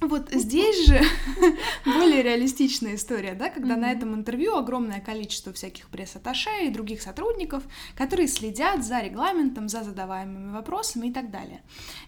[0.00, 1.00] Вот здесь же
[1.84, 3.96] более реалистичная история, да, когда на Мгм.
[3.96, 7.62] этом интервью огромное количество всяких пресс-атташе и других сотрудников,
[7.96, 11.62] которые следят за регламентом, за задаваемыми вопросами и так далее.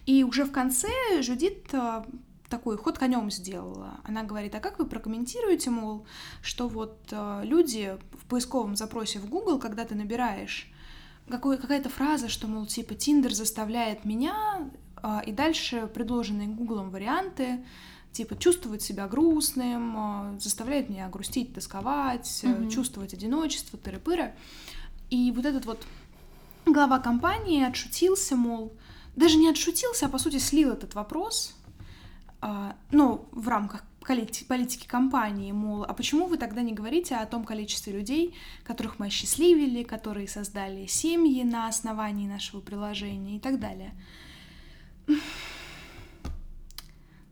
[0.06, 0.88] И уже в конце
[1.20, 2.06] Жудит а,
[2.48, 4.00] такой ход конем сделала.
[4.04, 6.06] Она говорит, а как вы прокомментируете, мол,
[6.42, 10.72] что вот а, люди в поисковом запросе в Google, когда ты набираешь
[11.28, 14.70] какой, какая-то фраза, что, мол, типа, Тиндер заставляет меня,
[15.26, 17.64] и дальше предложенные Гуглом варианты,
[18.12, 22.68] типа, чувствовать себя грустным, а, заставляет меня грустить, тосковать, Мгм.
[22.68, 24.32] чувствовать одиночество, тыры-пыры.
[25.10, 25.82] И вот этот вот
[26.66, 28.72] глава компании отшутился, мол,
[29.16, 31.54] даже не отшутился, а по сути слил этот вопрос,
[32.40, 37.26] а, ну, в рамках полити- политики компании, мол, а почему вы тогда не говорите о
[37.26, 38.34] том количестве людей,
[38.64, 43.92] которых мы осчастливили, которые создали семьи на основании нашего приложения и так далее.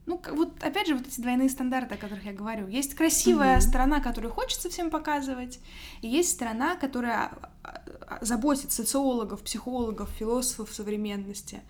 [0.07, 2.67] Ну, вот опять же, вот эти двойные стандарты, о которых я говорю.
[2.67, 3.61] Есть красивая Мгм.
[3.61, 5.61] сторона, которую хочется всем показывать,
[6.03, 7.31] и есть сторона, которая
[7.63, 11.61] а, а, заботит социологов, психологов, философов современности,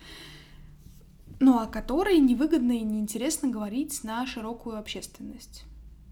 [1.39, 5.65] но о которой невыгодно и неинтересно говорить на широкую общественность.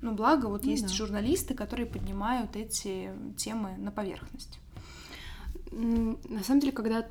[0.02, 0.92] Ну, благо, вот Ну есть да.
[0.92, 4.58] журналисты, которые поднимают эти темы на поверхность.
[5.70, 7.06] На самом деле, когда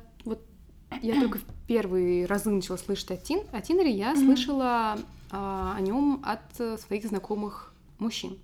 [1.02, 4.98] я только в первый разы начала слышать о, Тин, о Тиндере, я слышала
[5.30, 8.38] а, о нем от э, своих знакомых мужчин.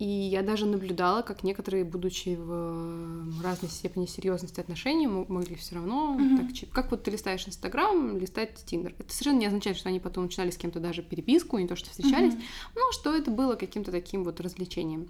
[0.00, 6.18] И я даже наблюдала, как некоторые, будучи в разной степени серьезности отношений, могли все равно,
[6.18, 6.60] mm-hmm.
[6.62, 8.92] так, как вот ты листаешь Инстаграм, листать Тиндер.
[8.98, 11.90] Это совершенно не означает, что они потом начинали с кем-то даже переписку, не то, что
[11.90, 12.74] встречались, mm-hmm.
[12.74, 15.08] но что это было каким-то таким вот развлечением.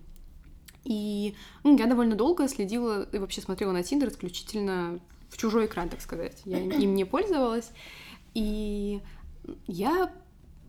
[0.85, 5.01] И ну, я довольно долго следила и вообще смотрела на Тиндер исключительно
[5.35, 6.41] в чужой экран, так сказать.
[6.45, 7.71] Я им не пользовалась.
[8.35, 9.01] И
[9.67, 10.13] я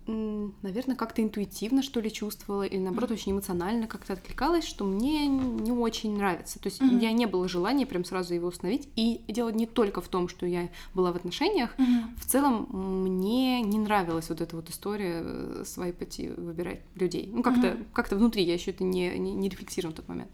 [0.07, 5.71] наверное, как-то интуитивно, что ли, чувствовала, или, наоборот, очень эмоционально как-то откликалась, что мне не
[5.71, 6.59] очень нравится.
[6.59, 6.89] То есть mm-hmm.
[6.89, 8.87] у меня не было желания прям сразу его установить.
[8.95, 11.71] И дело не только в том, что я была в отношениях.
[11.77, 12.19] Mm-hmm.
[12.19, 12.67] В целом,
[13.03, 17.27] мне не нравилась вот эта вот история э, свайпать и выбирать людей.
[17.33, 17.87] Ну, как-то mm-hmm.
[17.91, 20.29] как внутри, я еще это не, не, не рефлексировала в тот момент.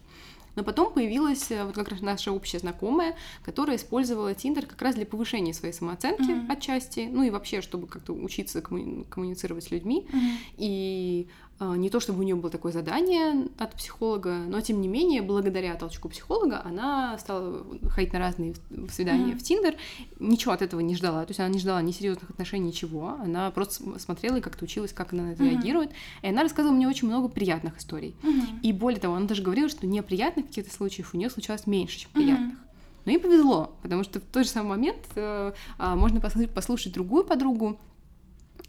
[0.55, 4.95] Но потом появилась э, вот как раз наша общая знакомая, которая использовала Тиндер как раз
[4.95, 6.51] для повышения своей самооценки mm-hmm.
[6.51, 10.07] отчасти, ну и вообще, чтобы как-то учиться коммуни- коммуницировать с людьми.
[10.11, 10.37] Mm-hmm.
[10.57, 11.27] И
[11.61, 15.75] не то чтобы у нее было такое задание от психолога, но тем не менее, благодаря
[15.75, 18.55] толчку психолога, она стала ходить на разные
[18.91, 19.37] свидания mm-hmm.
[19.37, 19.75] в Тиндер.
[20.19, 21.23] Ничего от этого не ждала.
[21.25, 23.15] То есть она не ждала ни серьезных отношений, ничего.
[23.23, 25.49] Она просто смотрела и как-то училась, как она на это mm-hmm.
[25.49, 25.91] реагирует.
[26.21, 28.15] И она рассказывала мне очень много приятных историй.
[28.23, 28.61] Mm-hmm.
[28.63, 32.11] И более того, она даже говорила, что неприятных каких-то случаев у нее случалось меньше, чем
[32.11, 32.53] приятных.
[32.53, 32.71] Mm-hmm.
[33.05, 36.93] Но ей повезло, потому что в тот же самый момент э, э, можно послушать, послушать
[36.93, 37.79] другую подругу,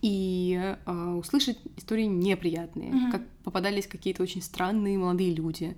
[0.02, 3.10] и э, услышать истории неприятные, mm-hmm.
[3.12, 5.76] как попадались какие-то очень странные молодые люди,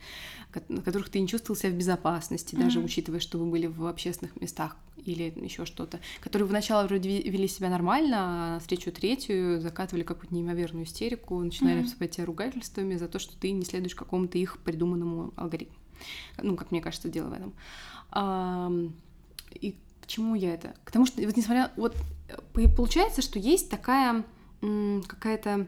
[0.69, 2.63] на которых ты не чувствовал себя в безопасности, mm-hmm.
[2.63, 7.47] даже учитывая, что вы были в общественных местах или еще что-то, которые вначале вроде вели
[7.47, 11.83] себя нормально, а на встречу третью закатывали какую-то неимоверную истерику, начинали mm-hmm.
[11.83, 15.77] обсыпать тебя ругательствами за то, что ты не следуешь какому-то их придуманному алгоритму.
[16.43, 17.53] Ну, как мне кажется, дело в этом.
[18.11, 18.73] А,
[19.53, 20.75] и к чему я это?
[20.85, 21.71] К тому, что вот несмотря...
[21.77, 21.95] Вот
[22.77, 24.25] получается, что есть такая
[24.61, 25.67] какая-то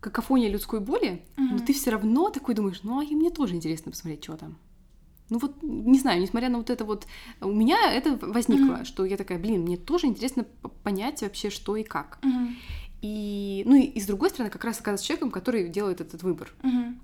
[0.00, 1.48] какофония людской боли, mm-hmm.
[1.52, 4.56] но ты все равно такой думаешь, ну, а мне тоже интересно посмотреть, что там.
[5.28, 7.06] Ну вот, не знаю, несмотря на вот это вот...
[7.40, 8.84] У меня это возникло, mm-hmm.
[8.84, 10.44] что я такая, блин, мне тоже интересно
[10.82, 12.18] понять вообще, что и как.
[12.22, 12.54] Mm-hmm.
[13.02, 16.52] И, ну и, и с другой стороны, как раз оказаться человеком, который делает этот выбор.
[16.62, 16.94] Mm-hmm.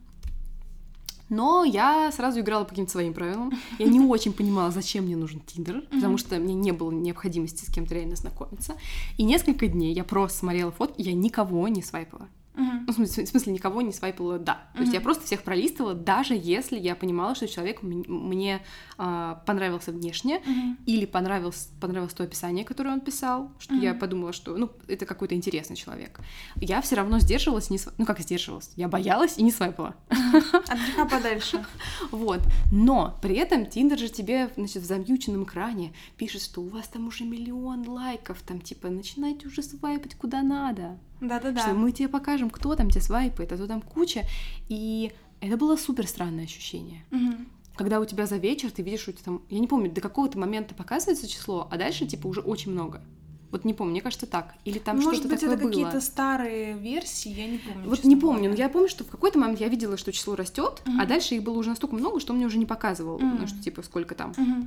[1.29, 3.53] Но я сразу играла по каким-то своим правилам.
[3.79, 7.73] Я не очень понимала, зачем мне нужен Тиндер, потому что мне не было необходимости с
[7.73, 8.77] кем-то реально знакомиться.
[9.17, 12.29] И несколько дней я просто смотрела фотки, я никого не свайпала.
[12.57, 12.85] Uh-huh.
[12.87, 14.53] Ну, в смысле, в смысле, никого не свайпала «да».
[14.73, 14.77] Uh-huh.
[14.77, 18.63] То есть я просто всех пролистывала, даже если я понимала, что человек мне
[18.97, 20.77] а, понравился внешне uh-huh.
[20.87, 23.83] или понравилось, понравилось то описание, которое он писал, что uh-huh.
[23.83, 26.21] я подумала, что, ну, это какой-то интересный человек.
[26.57, 27.95] Я все равно сдерживалась, не св...
[27.99, 28.71] ну, как сдерживалась?
[28.77, 29.95] Я боялась и не свайпала.
[30.09, 31.65] От греха подальше.
[32.11, 32.41] Вот.
[32.73, 37.09] Но при этом Тиндер же тебе, значит, в замьюченном экране пишет, что у вас там
[37.09, 40.99] уже миллион лайков, там, типа, начинайте уже свайпать куда надо.
[41.21, 41.61] Да-да-да.
[41.61, 44.25] Что мы тебе покажем, кто там тебе свайпает, а то там куча.
[44.69, 47.05] И это было супер странное ощущение.
[47.11, 47.35] Угу.
[47.77, 50.01] Когда у тебя за вечер ты видишь, что у тебя там, я не помню, до
[50.01, 53.03] какого-то момента показывается число, а дальше типа уже очень много.
[53.51, 54.55] Вот не помню, мне кажется так.
[54.65, 57.89] Или там Может что-то быть, такое это какие-то старые версии, я не помню.
[57.89, 60.83] Вот не помню, но я помню, что в какой-то момент я видела, что число растет,
[60.85, 61.01] mm-hmm.
[61.01, 63.39] а дальше их было уже настолько много, что мне уже не показывал, mm-hmm.
[63.41, 64.33] ну, что типа сколько там.
[64.33, 64.67] Mm-hmm.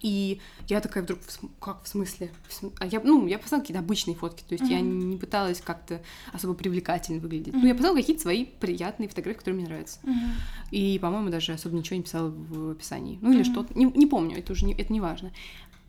[0.00, 1.20] И я такая вдруг,
[1.60, 2.30] как в смысле?
[2.78, 4.72] А я, ну, я поставила какие-то обычные фотки, то есть mm-hmm.
[4.72, 7.54] я не пыталась как-то особо привлекательно выглядеть.
[7.54, 7.60] Mm-hmm.
[7.60, 9.98] Ну, я поставила какие-то свои приятные фотографии, которые мне нравятся.
[10.02, 10.70] Mm-hmm.
[10.70, 13.18] И, по-моему, даже особо ничего не писала в описании.
[13.20, 13.52] Ну, или mm-hmm.
[13.52, 13.78] что-то.
[13.78, 15.32] Не, не помню, это уже не, это не важно.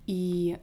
[0.08, 0.58] И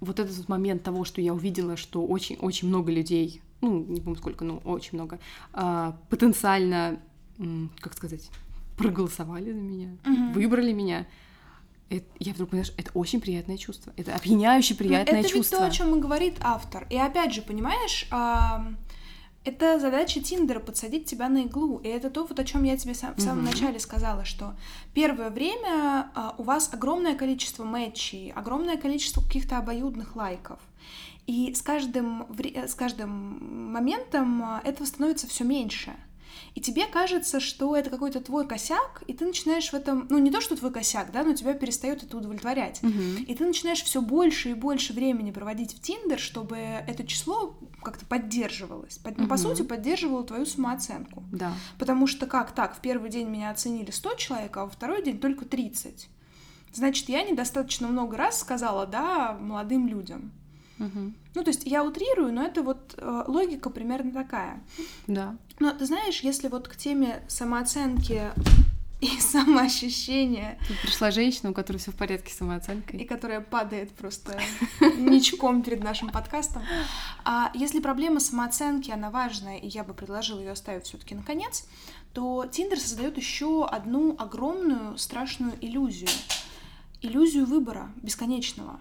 [0.00, 4.18] вот этот вот момент того, что я увидела, что очень-очень много людей, ну, не помню
[4.18, 5.20] сколько, но очень много,
[5.52, 6.98] а, потенциально,
[7.80, 8.30] как сказать,
[8.76, 10.32] проголосовали за меня, mm-hmm.
[10.32, 11.06] выбрали меня
[11.90, 13.92] это, я вдруг поняла, что это очень приятное чувство.
[13.96, 15.56] Это опьяняюще приятное это чувство.
[15.56, 16.86] Это ведь то, о чем и говорит автор.
[16.88, 18.08] И опять же, понимаешь,
[19.44, 21.78] это задача Тиндера подсадить тебя на иглу.
[21.78, 24.54] И это то, вот о чем я тебе сам, в самом начале сказала, что
[24.94, 30.60] первое время а, у вас огромное количество матчей, огромное количество каких-то обоюдных лайков.
[31.26, 35.92] И с каждым, с каждым моментом а, этого становится все меньше
[36.54, 40.30] и тебе кажется, что это какой-то твой косяк, и ты начинаешь в этом, ну не
[40.30, 42.82] то, что твой косяк, да, но тебя перестает это удовлетворять.
[42.82, 43.24] Угу.
[43.26, 48.04] И ты начинаешь все больше и больше времени проводить в Тиндер, чтобы это число как-то
[48.06, 48.98] поддерживалось.
[48.98, 49.28] Под, угу.
[49.28, 51.24] По сути, поддерживало твою самооценку.
[51.32, 51.52] Да.
[51.78, 55.18] Потому что как так, в первый день меня оценили 100 человек, а во второй день
[55.18, 56.08] только 30.
[56.72, 60.32] Значит, я недостаточно много раз сказала «да» молодым людям.
[60.80, 61.12] Угу.
[61.34, 64.60] Ну, то есть я утрирую, но это вот э, логика примерно такая.
[65.06, 65.36] Да.
[65.60, 68.32] Но ты знаешь, если вот к теме самооценки
[69.00, 70.58] и самоощущение.
[70.66, 73.00] Тут пришла женщина, у которой все в порядке с самооценкой.
[73.00, 74.40] И которая падает просто
[74.96, 76.62] ничком перед нашим подкастом.
[77.24, 81.66] А если проблема самооценки, она важная, и я бы предложила ее оставить все-таки наконец,
[82.14, 86.08] то Тиндер создает еще одну огромную страшную иллюзию.
[87.02, 88.80] Иллюзию выбора бесконечного.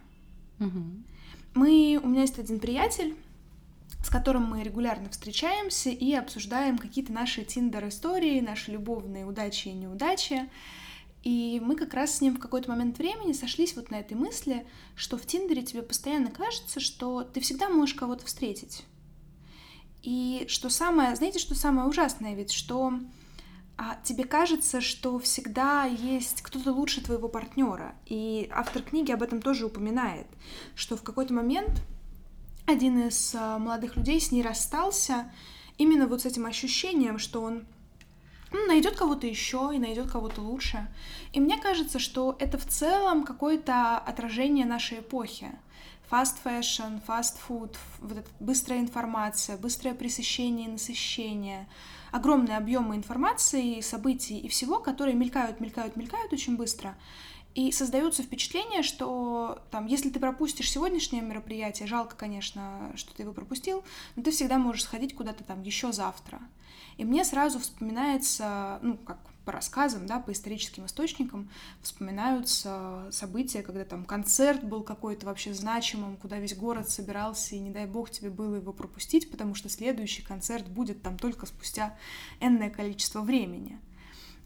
[0.59, 0.83] Угу.
[1.53, 3.15] Мы, у меня есть один приятель,
[4.03, 10.49] с которым мы регулярно встречаемся и обсуждаем какие-то наши тиндер-истории, наши любовные удачи и неудачи.
[11.23, 14.65] И мы как раз с ним в какой-то момент времени сошлись вот на этой мысли,
[14.95, 18.85] что в Тиндере тебе постоянно кажется, что ты всегда можешь кого-то встретить.
[20.01, 22.93] И что самое, знаете, что самое ужасное, ведь что
[23.81, 27.95] а, тебе кажется, что всегда есть кто-то лучше твоего партнера.
[28.05, 30.27] И автор книги об этом тоже упоминает,
[30.75, 31.81] что в какой-то момент
[32.65, 35.31] один из а, молодых людей с ней расстался
[35.77, 37.65] именно вот с этим ощущением, что он
[38.51, 40.85] ну, найдет кого-то еще и найдет кого-то лучше.
[41.31, 45.51] И мне кажется, что это в целом какое-то отражение нашей эпохи.
[46.11, 51.65] Fast fashion, fast food, вот эта быстрая информация, быстрое пресыщение и насыщение,
[52.11, 56.95] огромные объемы информации, событий и всего, которые мелькают, мелькают, мелькают очень быстро.
[57.55, 63.33] И создается впечатление, что там, если ты пропустишь сегодняшнее мероприятие, жалко, конечно, что ты его
[63.33, 63.83] пропустил,
[64.15, 66.39] но ты всегда можешь сходить куда-то там еще завтра.
[66.97, 69.17] И мне сразу вспоминается, ну, как
[69.49, 71.49] по рассказам, да, по историческим источникам
[71.81, 77.71] вспоминаются события, когда там концерт был какой-то вообще значимым, куда весь город собирался, и не
[77.71, 81.97] дай бог тебе было его пропустить, потому что следующий концерт будет там только спустя
[82.39, 83.79] энное количество времени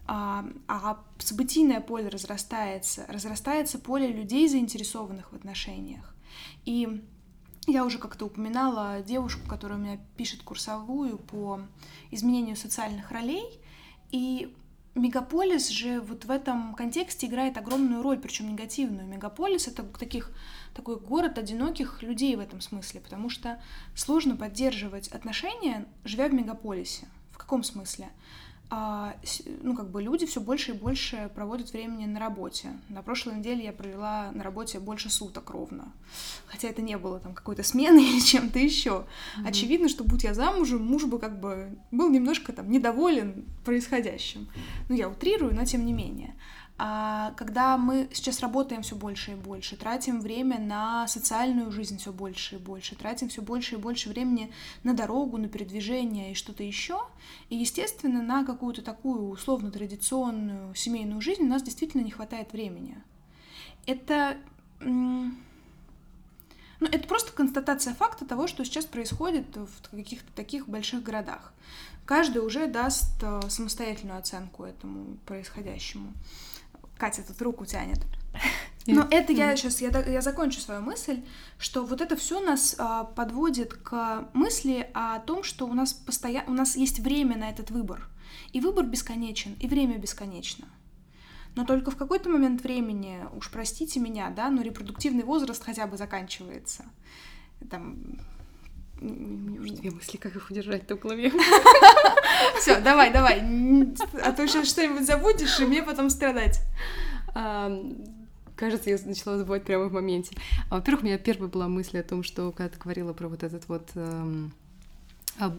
[0.07, 6.15] а, а событийное поле разрастается, разрастается поле людей, заинтересованных в отношениях.
[6.63, 7.03] И
[7.67, 11.59] я уже как-то упоминала девушку, которая у меня пишет курсовую по
[12.09, 13.59] изменению социальных ролей,
[14.11, 14.55] и
[14.95, 19.07] мегаполис же вот в этом контексте играет огромную роль, причем негативную.
[19.07, 20.31] Мегаполис— это таких,
[20.73, 23.61] такой город одиноких людей в этом смысле, потому что
[23.95, 27.07] сложно поддерживать отношения, живя в мегаполисе.
[27.31, 28.09] В каком смысле?
[28.69, 29.15] А,
[29.61, 32.71] ну, как бы люди все больше и больше проводят времени на работе.
[32.89, 35.91] На прошлой неделе я провела на работе больше суток ровно.
[36.47, 39.05] Хотя это не было там какой-то смены или чем-то еще.
[39.37, 39.47] Mm-hmm.
[39.47, 44.47] Очевидно, что будь я замужем, муж бы как бы был немножко там недоволен происходящим.
[44.89, 46.33] Ну, я утрирую, но тем не менее.
[46.85, 52.11] А когда мы сейчас работаем все больше и больше, тратим время на социальную жизнь все
[52.11, 54.51] больше и больше, тратим все больше и больше времени
[54.83, 56.99] на дорогу, на передвижение и что-то еще,
[57.47, 62.97] и, естественно, на какую-то такую условно-традиционную семейную жизнь у нас действительно не хватает времени.
[63.85, 64.35] Это
[64.81, 65.31] ну,
[66.81, 71.53] это просто констатация факта того, что сейчас происходит в каких-то таких больших городах.
[72.03, 76.11] Каждый уже даст э, самостоятельную оценку этому происходящему.
[77.03, 77.99] Катя тут руку тянет.
[78.87, 81.21] Но это я сейчас, я, я закончу свою мысль,
[81.57, 86.49] что вот это все нас а, подводит к мысли о том, что у нас постоянно,
[86.49, 88.07] у нас есть время на этот выбор.
[88.53, 90.65] И выбор бесконечен, и время бесконечно.
[91.55, 95.97] Но только в какой-то момент времени, уж простите меня, да, но репродуктивный возраст хотя бы
[95.97, 96.85] заканчивается.
[97.69, 98.17] Там
[99.03, 101.31] мне уже две мысли, как их удержать-то в голове.
[102.59, 103.41] Все, давай, давай.
[104.23, 106.61] А то сейчас что-нибудь забудешь, и мне потом страдать.
[108.55, 110.35] Кажется, я начала забывать прямо в моменте.
[110.69, 113.43] А, во-первых, у меня первая была мысль о том, что когда ты говорила про вот
[113.43, 114.53] этот вот эм,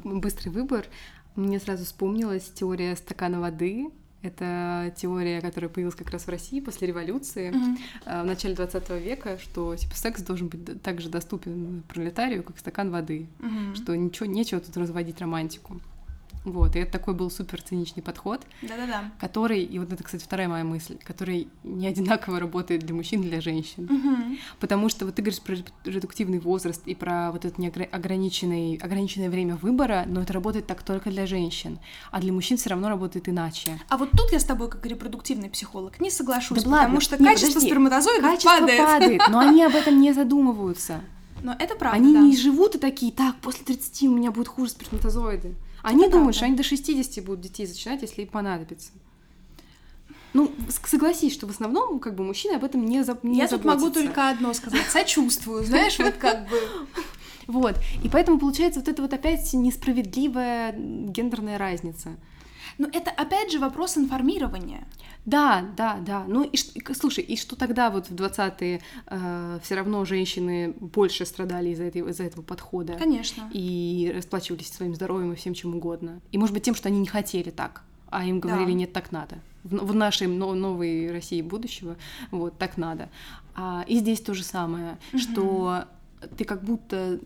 [0.05, 0.87] быстрый выбор,
[1.35, 3.91] мне сразу вспомнилась теория стакана воды,
[4.25, 8.23] это теория, которая появилась как раз в России после революции mm-hmm.
[8.23, 12.91] в начале 20 века, что типа секс должен быть так же доступен пролетарию, как стакан
[12.91, 13.75] воды, mm-hmm.
[13.75, 15.81] что ничего нечего тут разводить романтику.
[16.45, 19.11] Вот, и это такой был супер циничный подход, Да-да-да.
[19.19, 23.29] который, и вот это, кстати, вторая моя мысль, который не одинаково работает для мужчин и
[23.29, 23.85] для женщин.
[23.85, 24.37] Угу.
[24.61, 25.57] Потому что вот ты говоришь про
[25.91, 31.11] редуктивный возраст и про вот это неограниченное ограниченное время выбора, но это работает так только
[31.11, 31.79] для женщин,
[32.11, 33.81] а для мужчин все равно работает иначе.
[33.89, 37.01] А вот тут я с тобой, как репродуктивный психолог, не соглашусь, да потому ладно.
[37.01, 37.69] что Нет, качество подожди.
[37.69, 38.81] сперматозоидов качество падает.
[38.87, 41.01] падает, но они об этом не задумываются.
[41.43, 42.21] Но это правда, Они да.
[42.21, 45.55] не живут и такие, так, после 30 у меня будет хуже сперматозоиды.
[45.85, 46.37] Они это думают, правда.
[46.37, 48.91] что они до 60 будут детей зачинать, если им понадобится.
[50.33, 50.51] Ну,
[50.85, 53.57] согласись, что в основном, как бы, мужчины об этом не, за, не Я заботятся.
[53.57, 54.83] тут могу только одно сказать.
[54.91, 56.59] Сочувствую, знаешь, вот как бы...
[57.47, 57.77] Вот.
[58.03, 62.17] И поэтому получается вот это вот опять несправедливая гендерная разница.
[62.79, 64.87] Но это опять же вопрос информирования.
[65.25, 66.25] Да, да, да.
[66.27, 66.57] Ну и
[66.95, 72.09] слушай, и что тогда вот в 20-е э, все равно женщины больше страдали из-за этого,
[72.09, 72.95] из этого подхода.
[72.95, 73.51] Конечно.
[73.53, 76.21] И расплачивались своим здоровьем и всем чем угодно.
[76.33, 77.83] И может быть тем, что они не хотели так
[78.15, 78.79] а им говорили, да.
[78.79, 79.41] нет, так надо.
[79.65, 81.97] В, в нашей новой России будущего,
[82.31, 83.09] вот, так надо.
[83.57, 85.19] А, и здесь то же самое, mm-hmm.
[85.19, 85.85] что
[86.37, 87.19] ты как будто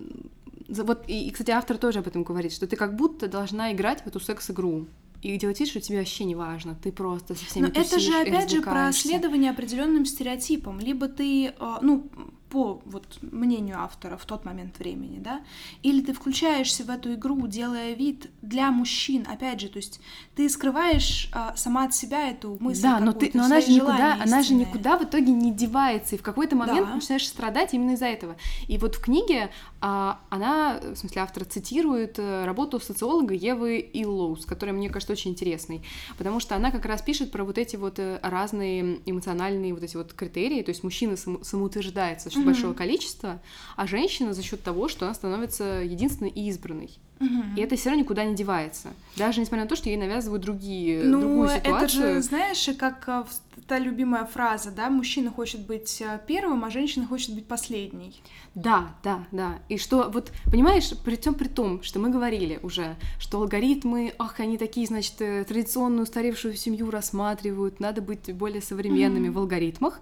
[0.68, 4.06] вот, и, кстати, автор тоже об этом говорит, что ты как будто должна играть в
[4.06, 4.86] эту секс-игру.
[5.22, 8.14] И делать вид, что тебе вообще не важно, ты просто со всеми Но это же
[8.14, 10.78] опять же про следование определенным стереотипам.
[10.78, 12.08] Либо ты, э, ну,
[12.50, 15.42] по вот мнению автора в тот момент времени, да,
[15.82, 20.00] или ты включаешься в эту игру, делая вид для мужчин, опять же, то есть
[20.34, 22.82] ты скрываешь а, сама от себя эту мысль.
[22.82, 26.18] Да, но ты, но она же никуда, она же никуда в итоге не девается, и
[26.18, 26.94] в какой-то момент да.
[26.94, 28.36] начинаешь страдать именно из-за этого.
[28.66, 34.46] И вот в книге а, она, в смысле, автор цитирует э, работу социолога Евы Иллоус,
[34.46, 35.82] которая мне кажется очень интересной,
[36.16, 39.96] потому что она как раз пишет про вот эти вот э, разные эмоциональные вот эти
[39.96, 42.46] вот критерии, то есть мужчина сам, самоутверждается, счет mm-hmm.
[42.46, 43.42] большого количества,
[43.76, 46.98] а женщина за счет того, что она становится единственной и избранной.
[47.20, 47.56] Mm-hmm.
[47.56, 48.90] И это все равно никуда не девается.
[49.16, 51.76] Даже несмотря на то, что ей навязывают другие, ну, другую ситуацию.
[51.76, 53.24] Это же, знаешь, как э,
[53.66, 58.22] та любимая фраза, да, мужчина хочет быть э, первым, а женщина хочет быть последней.
[58.54, 59.58] Да, да, да.
[59.68, 64.38] И что, вот, понимаешь, при том при том, что мы говорили уже, что алгоритмы, ах,
[64.38, 69.32] они такие, значит, э, традиционную устаревшую семью рассматривают, надо быть более современными mm-hmm.
[69.32, 70.00] в алгоритмах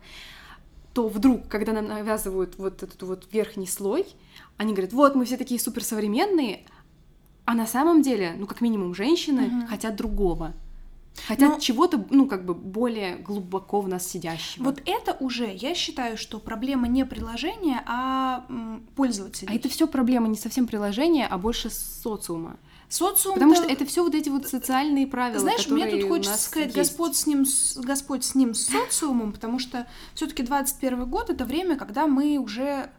[0.92, 4.06] то вдруг, когда нам навязывают вот этот вот верхний слой,
[4.56, 6.64] они говорят, вот мы все такие суперсовременные,
[7.46, 9.66] а на самом деле, ну как минимум, женщины угу.
[9.68, 10.52] хотят другого.
[11.26, 11.58] Хотят Но...
[11.58, 14.64] чего-то, ну, как бы более глубоко в нас сидящего.
[14.64, 18.44] Вот это уже, я считаю, что проблема не приложения, а
[18.94, 19.48] пользователей.
[19.50, 22.58] А это все проблема не совсем приложения, а больше социума.
[22.88, 23.34] Социум.
[23.34, 25.40] Потому что это все вот эти вот социальные правила.
[25.40, 26.76] Знаешь, мне тут хочется сказать, есть.
[26.76, 31.76] Господь с ним, Господь с ним, с социумом, потому что все-таки 21 год это время,
[31.76, 32.90] когда мы уже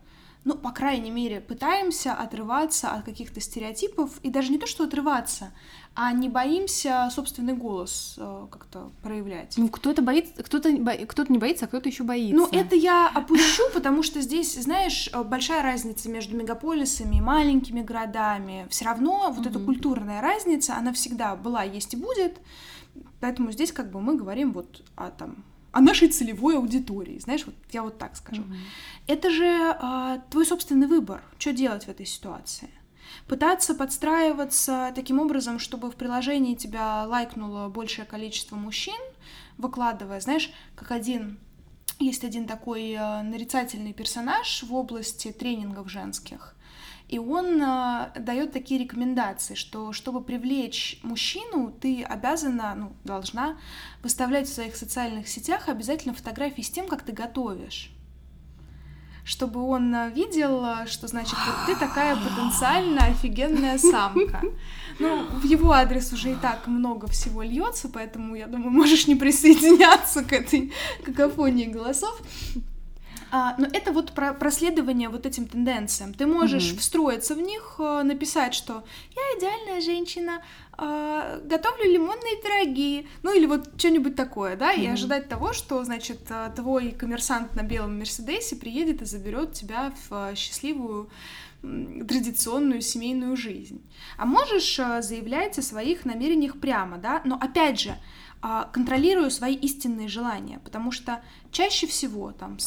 [0.43, 5.51] ну, по крайней мере, пытаемся отрываться от каких-то стереотипов, и даже не то, что отрываться,
[5.93, 9.55] а не боимся собственный голос э, как-то проявлять.
[9.57, 10.93] Ну, кто-то боится, кто-то, бо...
[10.93, 12.35] кто-то не боится, а кто-то еще боится.
[12.35, 17.81] Ну, это я опущу, потому что здесь, знаешь, э, большая разница между мегаполисами и маленькими
[17.81, 18.67] городами.
[18.69, 22.39] Все равно вот эта культурная разница, она всегда была, есть и будет.
[23.19, 25.43] Поэтому здесь как бы мы говорим вот о там
[25.77, 28.41] о нашей целевой аудитории, знаешь, вот я вот так скажу.
[28.41, 28.57] Mm-hmm.
[29.05, 32.69] Это же э, твой собственный выбор, что делать в этой ситуации.
[33.27, 38.99] Пытаться подстраиваться таким образом, чтобы в приложении тебя лайкнуло большее количество мужчин,
[39.59, 41.37] выкладывая, знаешь, как один
[41.99, 46.55] есть один такой э, нарицательный персонаж в области тренингов женских,
[47.07, 53.57] и он э, дает такие рекомендации, что чтобы привлечь мужчину, ты обязана, ну, должна
[54.03, 57.91] выставлять в своих социальных сетях обязательно фотографии с тем, как ты готовишь
[59.27, 64.41] чтобы он э, видел, э, что значит вот ты такая потенциально офигенная самка.
[64.99, 69.15] Ну, в его адрес уже и так много всего льется, поэтому я думаю, можешь не
[69.15, 70.71] присоединяться к этой
[71.03, 72.19] какофонии голосов.
[73.31, 76.13] А, но это вот про проследование вот этим тенденциям.
[76.13, 76.77] Ты можешь mm-hmm.
[76.77, 78.83] встроиться в них, э, написать, что
[79.15, 80.41] я идеальная женщина,
[80.77, 84.83] э, готовлю лимонные пироги, ну или вот что-нибудь такое, да, mm-hmm.
[84.83, 89.93] и ожидать того, что, значит, э, твой коммерсант на белом Мерседесе приедет и заберет тебя
[90.09, 91.09] в счастливую
[91.61, 93.81] традиционную семейную жизнь.
[94.15, 98.26] А можешь заявлять о своих намерениях прямо, да, но опять же, а,
[98.71, 101.21] контролирую свои истинные желания, потому что
[101.51, 102.57] чаще всего там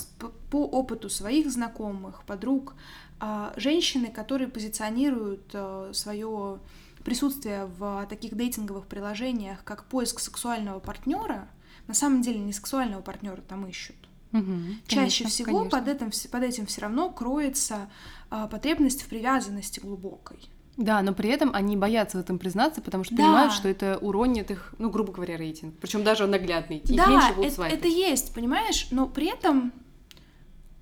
[0.51, 2.75] по опыту своих знакомых, подруг,
[3.21, 6.59] а, женщины, которые позиционируют а, свое
[7.05, 11.49] присутствие в таких дейтинговых приложениях, как поиск сексуального партнера,
[11.87, 13.97] на самом деле не сексуального партнера там ищут.
[14.33, 14.53] Угу,
[14.87, 15.79] Чаще конечно, всего конечно.
[15.79, 17.91] Под, этим, под этим все равно кроется
[18.29, 20.39] потребность в привязанности глубокой.
[20.81, 23.23] Да, но при этом они боятся в этом признаться, потому что да.
[23.23, 25.75] понимают, что это уронит их, ну, грубо говоря, рейтинг.
[25.79, 26.79] Причем даже наглядный.
[26.79, 28.89] Их да, меньше будут это, это есть, понимаешь?
[28.91, 29.75] Но при этом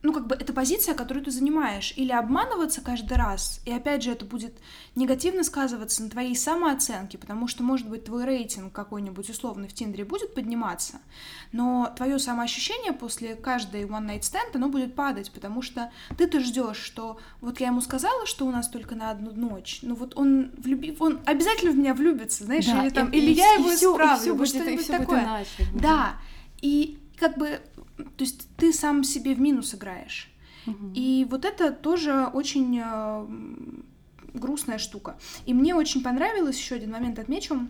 [0.03, 4.13] ну, как бы это позиция, которую ты занимаешь, или обманываться каждый раз, и опять же
[4.13, 4.55] это будет
[4.95, 10.05] негативно сказываться на твоей самооценке, потому что, может быть, твой рейтинг какой-нибудь условный в Тиндере
[10.05, 11.01] будет подниматься,
[11.51, 16.79] но твое самоощущение после каждой one night stand, оно будет падать, потому что ты-то ждешь,
[16.79, 20.53] что вот я ему сказала, что у нас только на одну ночь, ну вот он
[20.59, 20.97] влюби...
[21.01, 23.71] он обязательно в меня влюбится, знаешь, да, или там, и, или и, я и его
[23.71, 25.07] всё, исправлю, и все будет, такое.
[25.07, 25.49] Будет иначе.
[25.75, 26.13] Да,
[26.61, 27.61] и как бы
[27.99, 30.31] то есть ты сам себе в минус играешь.
[30.67, 30.93] Угу.
[30.95, 33.27] И вот это тоже очень э,
[34.35, 35.19] грустная штука.
[35.47, 37.69] И мне очень понравилось, еще один момент отмечу,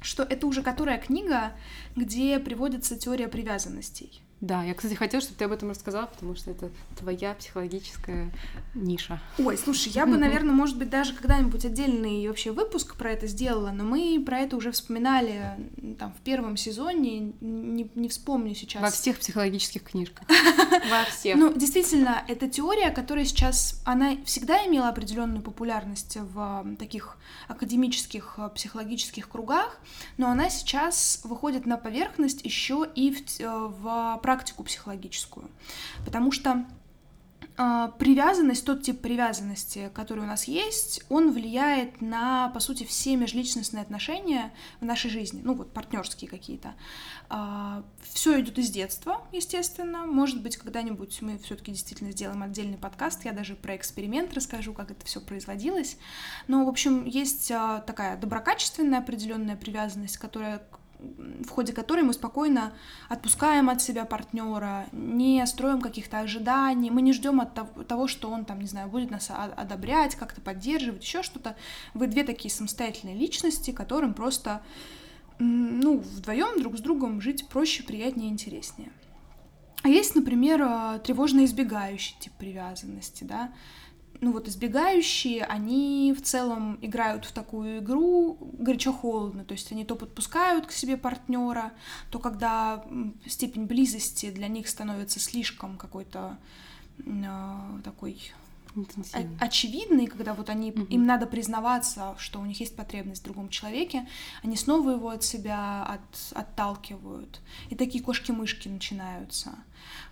[0.00, 1.52] что это уже которая книга,
[1.96, 4.22] где приводится теория привязанностей.
[4.40, 8.30] Да, я, кстати, хотела, чтобы ты об этом рассказала, потому что это твоя психологическая
[8.74, 9.20] ниша.
[9.38, 13.70] Ой, слушай, я бы, наверное, может быть, даже когда-нибудь отдельный вообще выпуск про это сделала,
[13.72, 15.56] но мы про это уже вспоминали
[15.98, 18.80] там в первом сезоне, не, не вспомню сейчас.
[18.80, 20.26] Во всех психологических книжках.
[20.90, 21.36] Во всех.
[21.36, 27.18] Ну, действительно, эта теория, которая сейчас, она всегда имела определенную популярность в таких
[27.48, 29.78] академических э, психологических кругах,
[30.16, 35.50] но она сейчас выходит на поверхность еще и в, э, в практику психологическую.
[36.04, 36.66] Потому что
[37.56, 43.16] а, привязанность, тот тип привязанности, который у нас есть, он влияет на, по сути, все
[43.16, 44.52] межличностные отношения
[44.82, 46.74] в нашей жизни, ну вот партнерские какие-то.
[47.30, 50.04] А, все идет из детства, естественно.
[50.04, 53.24] Может быть, когда-нибудь мы все-таки действительно сделаем отдельный подкаст.
[53.24, 55.96] Я даже про эксперимент расскажу, как это все производилось.
[56.48, 60.62] Но, в общем, есть а, такая доброкачественная определенная привязанность, которая
[60.98, 62.72] в ходе которой мы спокойно
[63.08, 68.44] отпускаем от себя партнера, не строим каких-то ожиданий, мы не ждем от того, что он
[68.44, 71.56] там, не знаю, будет нас одобрять, как-то поддерживать, еще что-то.
[71.94, 74.62] Вы две такие самостоятельные личности, которым просто,
[75.38, 78.90] ну, вдвоем друг с другом жить проще, приятнее, интереснее.
[79.82, 83.52] А есть, например, э, тревожно избегающий тип привязанности, да,
[84.20, 89.94] ну вот избегающие, они в целом играют в такую игру горячо-холодно, то есть они то
[89.94, 91.72] подпускают к себе партнера,
[92.10, 92.84] то когда
[93.26, 96.38] степень близости для них становится слишком какой-то
[96.98, 98.32] э, такой
[99.40, 100.84] очевидный, когда вот они, угу.
[100.84, 104.06] им надо признаваться, что у них есть потребность в другом человеке,
[104.42, 107.40] они снова его от себя от, отталкивают.
[107.70, 109.50] И такие кошки-мышки начинаются.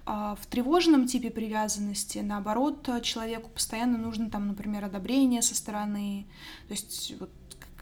[0.05, 6.27] А в тревожном типе привязанности, наоборот, человеку постоянно нужно там, например, одобрение со стороны,
[6.69, 7.31] то есть вот,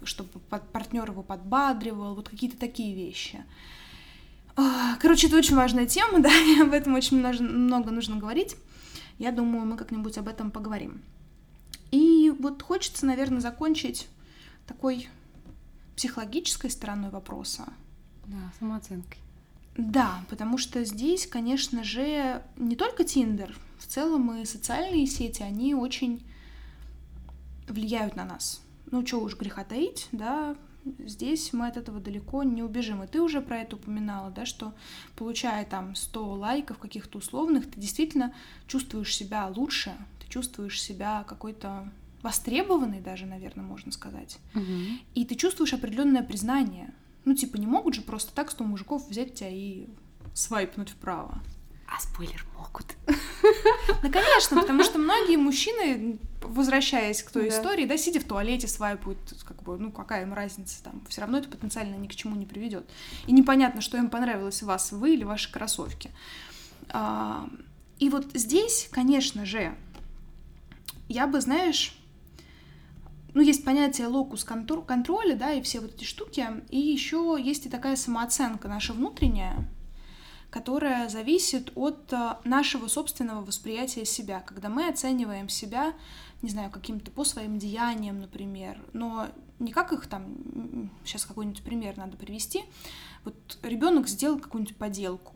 [0.05, 0.41] чтобы
[0.73, 3.45] партнер его подбадривал, вот какие-то такие вещи.
[4.57, 8.57] А, короче, это очень важная тема, да, и об этом очень много нужно говорить.
[9.19, 11.03] Я думаю, мы как-нибудь об этом поговорим.
[11.91, 14.09] И вот хочется, наверное, закончить
[14.67, 15.09] такой
[15.97, 17.65] психологической стороной вопроса.
[18.27, 19.19] Да, самооценкой.
[19.77, 25.75] Да, потому что здесь, конечно же, не только Тиндер, в целом и социальные сети, они
[25.75, 26.25] очень
[27.69, 28.61] влияют на нас.
[28.91, 30.57] Ну, что уж греха таить, да,
[30.99, 33.03] здесь мы от этого далеко не убежим.
[33.03, 34.75] И ты уже про это упоминала, да, что
[35.17, 38.35] получая там 100 лайков каких-то условных, ты действительно
[38.67, 41.91] чувствуешь себя лучше, ты чувствуешь себя какой-то
[42.23, 44.39] востребованный даже, наверное, можно сказать.
[44.55, 44.65] Угу.
[45.15, 46.93] И ты чувствуешь определенное признание.
[47.25, 49.87] Ну, типа, не могут же просто так 100 мужиков взять тебя и
[50.33, 51.43] свайпнуть вправо.
[51.89, 52.97] А спойлер могут.
[54.03, 57.57] Ну, конечно, потому что многие мужчины, возвращаясь к той да.
[57.57, 61.39] истории, да, сидя в туалете, свайпают, как бы, ну, какая им разница там, все равно
[61.39, 62.89] это потенциально ни к чему не приведет.
[63.27, 66.11] И непонятно, что им понравилось вас, вы или ваши кроссовки.
[66.89, 67.49] А,
[67.99, 69.75] и вот здесь, конечно же,
[71.09, 71.97] я бы, знаешь,
[73.35, 77.69] ну, есть понятие локус контроля, да, и все вот эти штуки, и еще есть и
[77.69, 79.69] такая самооценка наша внутренняя,
[80.55, 85.95] которая зависит от э, нашего собственного восприятия себя, когда мы оцениваем себя,
[86.43, 89.27] не знаю, каким-то по своим деяниям, например, но
[89.59, 92.63] не как их там, сейчас какой-нибудь пример надо привести,
[93.25, 93.35] вот
[93.65, 95.35] ребенок сделал какую-нибудь поделку,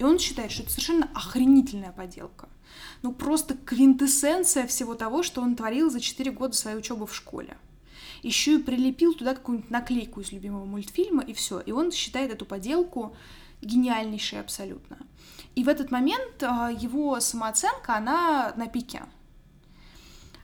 [0.00, 2.48] и он считает, что это совершенно охренительная поделка
[3.02, 7.56] ну просто квинтэссенция всего того, что он творил за 4 года своей учебы в школе.
[8.24, 11.60] Еще и прилепил туда какую-нибудь наклейку из любимого мультфильма, и все.
[11.60, 13.14] И он считает эту поделку
[13.60, 14.98] гениальнейшей абсолютно.
[15.54, 19.02] И в этот момент а, его самооценка, она на пике.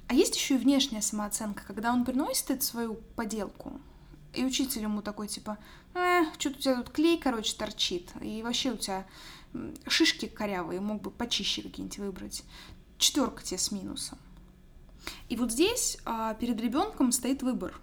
[0.06, 3.80] А есть еще и внешняя самооценка, когда он приносит эту свою поделку,
[4.34, 5.58] и учитель ему такой, типа,
[5.94, 9.06] э, что-то у тебя тут клей, короче, торчит, и вообще у тебя
[9.86, 12.44] шишки корявые, мог бы почище какие-нибудь выбрать.
[12.98, 14.18] Четверка тебе с минусом.
[15.28, 17.80] И вот здесь а, перед ребенком стоит выбор.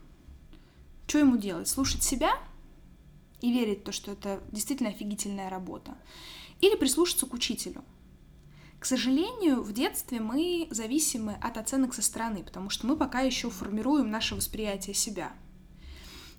[1.08, 1.68] Что ему делать?
[1.68, 2.38] Слушать себя
[3.42, 5.98] и верить в то, что это действительно офигительная работа?
[6.62, 7.84] Или прислушаться к учителю?
[8.80, 13.50] К сожалению, в детстве мы зависимы от оценок со стороны, потому что мы пока еще
[13.50, 15.34] формируем наше восприятие себя–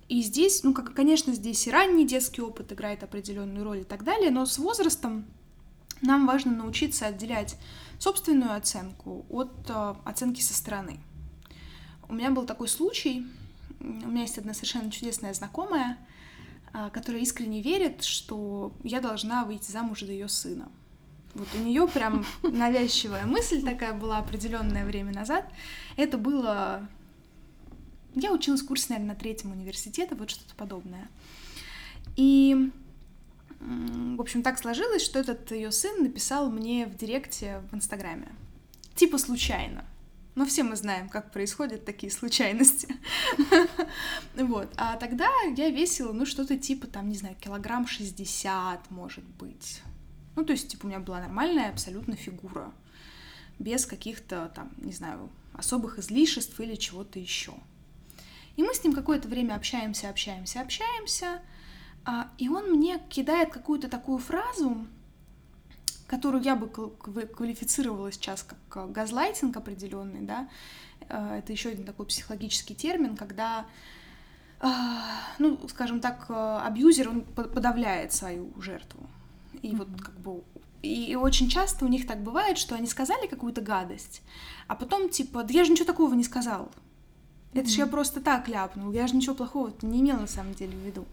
[0.08, 4.04] и здесь, ну, как, конечно, здесь и ранний детский опыт играет определенную роль и так
[4.04, 5.26] далее, но с возрастом
[6.00, 7.56] нам важно научиться отделять
[7.98, 10.98] собственную оценку от э, оценки со стороны.
[12.08, 13.26] У меня был такой случай,
[13.80, 15.98] у меня есть одна совершенно чудесная знакомая,
[16.92, 20.68] которая искренне верит, что я должна выйти замуж за ее сына.
[21.34, 25.44] Вот у нее прям навязчивая мысль такая была определенное время назад.
[25.96, 26.88] Это было
[28.14, 31.08] я училась в курсе, наверное, на третьем университете, вот что-то подобное.
[32.16, 32.70] И,
[33.60, 38.28] в общем, так сложилось, что этот ее сын написал мне в директе в Инстаграме.
[38.94, 39.84] Типа случайно.
[40.38, 42.86] Но все мы знаем, как происходят такие случайности.
[44.36, 44.72] Вот.
[44.76, 49.82] А тогда я весила, ну, что-то типа, там, не знаю, килограмм 60, может быть.
[50.36, 52.72] Ну, то есть, типа, у меня была нормальная абсолютно фигура.
[53.58, 57.54] Без каких-то, там, не знаю, особых излишеств или чего-то еще.
[58.54, 61.42] И мы с ним какое-то время общаемся, общаемся, общаемся.
[62.04, 64.86] А, и он мне кидает какую-то такую фразу,
[66.08, 70.48] которую я бы квалифицировала сейчас как газлайтинг определенный, да,
[71.08, 73.66] э, это еще один такой психологический термин, когда,
[74.60, 74.66] э,
[75.38, 79.06] ну, скажем так, э, абьюзер, он подавляет свою жертву.
[79.62, 80.42] И вот как бы
[80.82, 84.22] и очень часто у них так бывает, что они сказали какую-то гадость,
[84.68, 86.70] а потом типа, да я же ничего такого не сказал.
[87.52, 87.70] Это mm-hmm.
[87.70, 90.80] же я просто так ляпнул, я же ничего плохого не имела на самом деле в
[90.80, 91.04] виду.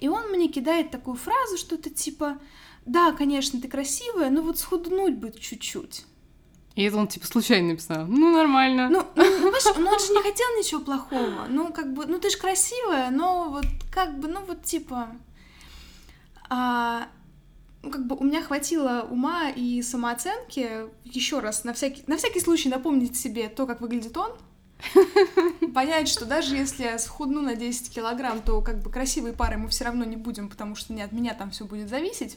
[0.00, 2.38] И он мне кидает такую фразу, что-то типа,
[2.86, 6.04] да, конечно, ты красивая, но вот схуднуть бы чуть-чуть.
[6.76, 8.06] И это он, типа, случайно написал.
[8.06, 8.88] Ну, нормально.
[8.88, 11.46] Ну, ну, понимаешь, ну, он же не хотел ничего плохого.
[11.48, 15.08] Ну, как бы, ну, ты же красивая, но вот, как бы, ну, вот, типа...
[16.48, 17.08] А,
[17.82, 22.40] ну, как бы у меня хватило ума и самооценки еще раз на всякий, на всякий
[22.40, 24.32] случай напомнить себе то, как выглядит он,
[25.74, 29.68] понять, что даже если я схудну на 10 килограмм, то как бы красивой парой мы
[29.68, 32.36] все равно не будем, потому что не от меня там все будет зависеть.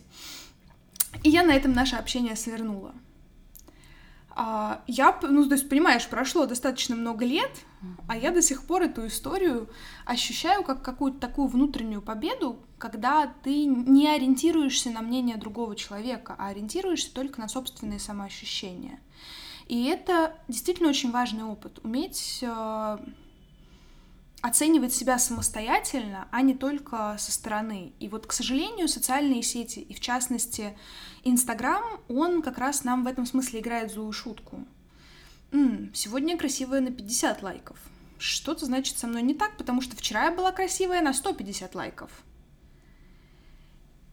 [1.24, 2.94] И я на этом наше общение свернула.
[4.32, 7.52] А, я, ну, то есть, понимаешь, прошло достаточно много лет,
[8.08, 9.70] а я до сих пор эту историю
[10.06, 16.48] ощущаю как какую-то такую внутреннюю победу, когда ты не ориентируешься на мнение другого человека, а
[16.48, 19.00] ориентируешься только на собственные самоощущения.
[19.68, 21.80] И это действительно очень важный опыт.
[21.84, 22.98] Уметь э,
[24.42, 27.94] оценивать себя самостоятельно, а не только со стороны.
[28.00, 30.78] И вот, к сожалению, социальные сети, и в частности
[31.24, 34.66] Инстаграм, он как раз нам в этом смысле играет злую шутку.
[35.52, 37.78] М-м, сегодня красивая на 50 лайков.
[38.18, 42.12] Что-то значит со мной не так, потому что вчера я была красивая на 150 лайков.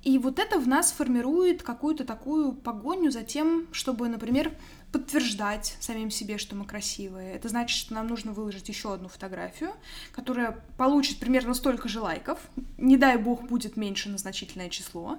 [0.02, 4.56] И вот это в нас формирует какую-то такую погоню за тем, чтобы, например,
[4.92, 7.34] подтверждать самим себе, что мы красивые.
[7.34, 9.72] Это значит, что нам нужно выложить еще одну фотографию,
[10.12, 12.38] которая получит примерно столько же лайков.
[12.78, 15.18] Не дай бог будет меньше на значительное число.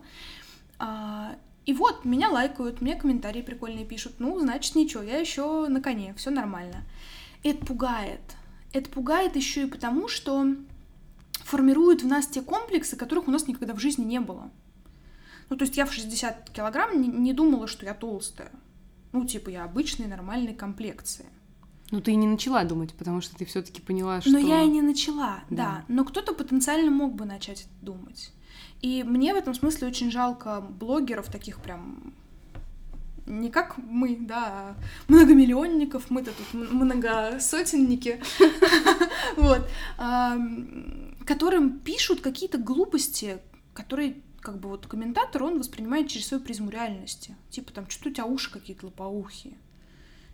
[0.80, 4.15] А, и вот, меня лайкают, мне комментарии прикольные пишут.
[4.20, 6.84] Ну, значит, ничего, я еще на коне, все нормально.
[7.43, 8.22] Это пугает.
[8.74, 10.47] Это пугает еще и потому, что
[11.43, 14.49] формирует в нас те комплексы, которых у нас никогда в жизни не было.
[15.49, 18.51] Ну, то есть я в 60 килограмм не, не думала, что я толстая.
[19.18, 21.26] Ну, типа, я обычной нормальной комплекции.
[21.89, 24.30] Ну, ты и не начала думать, потому что ты все-таки поняла, что...
[24.32, 25.55] Но я и не начала, да.
[25.55, 25.86] да.
[25.88, 28.32] Но кто-то потенциально мог бы начать думать.
[28.82, 32.13] И мне в этом смысле очень жалко блогеров таких прям
[33.26, 34.76] не как мы, да, а
[35.07, 38.22] многомиллионников, мы-то тут многосотенники,
[39.36, 39.68] вот,
[41.26, 43.39] которым пишут какие-то глупости,
[43.74, 44.15] которые
[44.47, 47.35] как бы вот комментатор, он воспринимает через свою призму реальности.
[47.49, 49.57] Типа там, что у тебя уши какие-то лопоухие.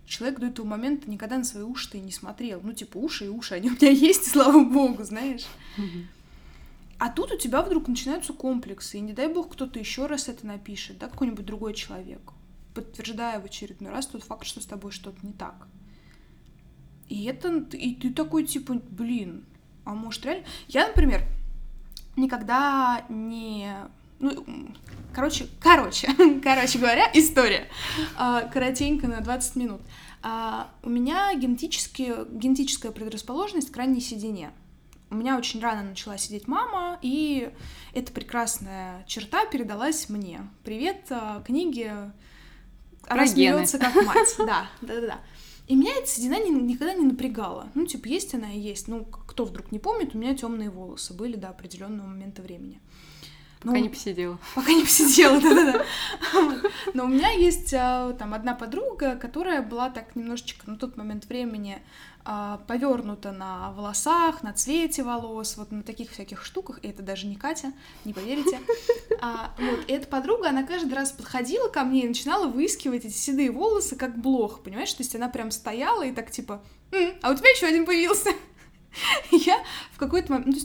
[0.06, 2.60] Человек до этого момента никогда на свои уши-то и не смотрел.
[2.62, 5.44] Ну, типа, уши и уши, они у меня есть, слава богу, знаешь.
[7.00, 10.46] А тут у тебя вдруг начинаются комплексы, и не дай бог кто-то еще раз это
[10.46, 12.20] напишет, да, какой-нибудь другой человек,
[12.72, 15.66] подтверждая в очередной раз тот факт, что с тобой что-то не так.
[17.08, 19.44] И это, и ты такой, типа, блин,
[19.84, 20.46] а может реально...
[20.68, 21.22] Я, например,
[22.14, 23.74] никогда не
[24.18, 24.44] ну,
[25.12, 26.08] короче, короче,
[26.42, 27.68] короче говоря, история.
[28.16, 29.80] А, коротенько на 20 минут.
[30.22, 34.52] А, у меня генетическая предрасположенность к ранней седине.
[35.10, 37.50] У меня очень рано начала сидеть мама, и
[37.92, 40.40] эта прекрасная черта передалась мне.
[40.64, 41.92] Привет, а, книги.
[43.06, 44.34] Она смеется как мать.
[44.38, 45.20] Да, да, да, да.
[45.66, 47.68] И меня эта седина ни, никогда не напрягала.
[47.74, 48.86] Ну, типа, есть она и есть.
[48.88, 52.80] Ну, кто вдруг не помнит, у меня темные волосы были до определенного момента времени.
[53.64, 54.38] Пока ну, не посидела.
[54.54, 55.84] Пока не посидела, да-да-да.
[56.92, 61.24] Но у меня есть а, там одна подруга, которая была так немножечко на тот момент
[61.24, 61.80] времени
[62.26, 66.78] а, повернута на волосах, на цвете волос, вот на таких всяких штуках.
[66.82, 67.72] И это даже не Катя,
[68.04, 68.60] не поверите.
[69.20, 73.16] А, вот, и эта подруга, она каждый раз подходила ко мне и начинала выискивать эти
[73.16, 74.92] седые волосы как блох, понимаешь?
[74.92, 76.62] То есть она прям стояла и так типа,
[76.92, 78.30] М, а у тебя еще один появился.
[79.30, 79.62] Я
[79.92, 80.54] в какой-то момент...
[80.54, 80.60] Ну,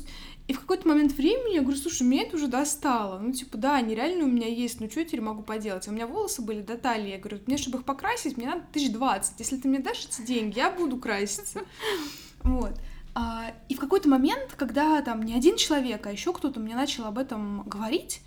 [0.49, 3.19] и в какой-то момент времени я говорю, слушай, меня это уже достало.
[3.19, 5.87] Ну, типа, да, они реально у меня есть, ну, что я теперь могу поделать?
[5.87, 7.11] А у меня волосы были до талии.
[7.11, 9.39] Я говорю, мне, чтобы их покрасить, мне надо тысяч двадцать.
[9.39, 11.61] Если ты мне дашь эти деньги, я буду краситься.
[12.41, 12.71] Вот.
[13.13, 17.05] А, и в какой-то момент, когда там не один человек, а еще кто-то мне начал
[17.05, 18.21] об этом говорить,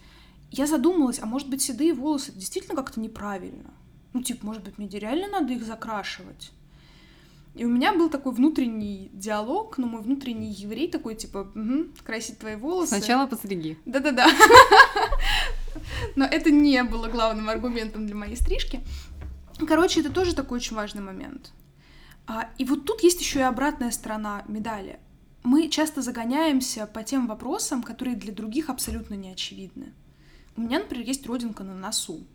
[0.50, 3.74] я задумалась, а может быть, седые волосы действительно как-то неправильно?
[4.12, 6.52] Ну, типа, может быть, мне реально надо их закрашивать?
[7.54, 12.38] И у меня был такой внутренний диалог, но мой внутренний еврей такой, типа, угу, красить
[12.38, 12.96] твои волосы.
[12.96, 13.78] Сначала постриги.
[13.84, 14.26] Да-да-да.
[16.16, 18.80] Но это не было главным аргументом для моей стрижки.
[19.66, 21.52] Короче, это тоже такой очень важный момент.
[22.26, 24.98] А, и вот тут есть еще и обратная сторона медали.
[25.42, 29.92] Мы часто загоняемся по тем вопросам, которые для других абсолютно не очевидны.
[30.56, 32.26] У меня, например, есть родинка на носу.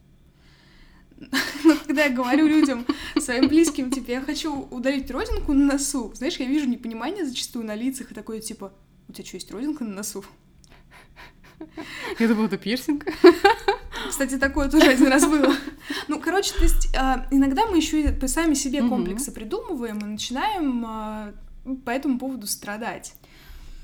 [1.64, 2.86] Но когда я говорю людям,
[3.20, 7.76] своим близким, типа, я хочу удалить родинку на носу, знаешь, я вижу непонимание зачастую на
[7.76, 8.74] лицах и такое, типа,
[9.08, 10.24] у тебя что, есть родинка на носу?
[12.20, 13.06] Я думала, это пирсинг.
[14.08, 15.54] Кстати, такое тоже один раз было.
[16.08, 20.86] Ну, короче, то есть а, иногда мы еще и сами себе комплексы придумываем и начинаем
[20.86, 21.34] а,
[21.84, 23.16] по этому поводу страдать.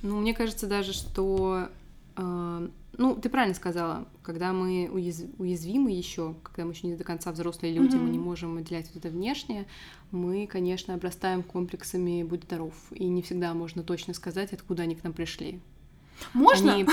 [0.01, 1.69] Ну, мне кажется даже, что
[2.15, 5.23] а, ну, ты правильно сказала, когда мы уяз...
[5.37, 8.01] уязвимы еще, когда мы еще не до конца взрослые люди, mm-hmm.
[8.01, 9.65] мы не можем отделять вот это внешнее,
[10.11, 15.03] мы, конечно, обрастаем комплексами «будь здоров», и не всегда можно точно сказать, откуда они к
[15.03, 15.59] нам пришли.
[16.33, 16.73] Можно?
[16.73, 16.85] Они...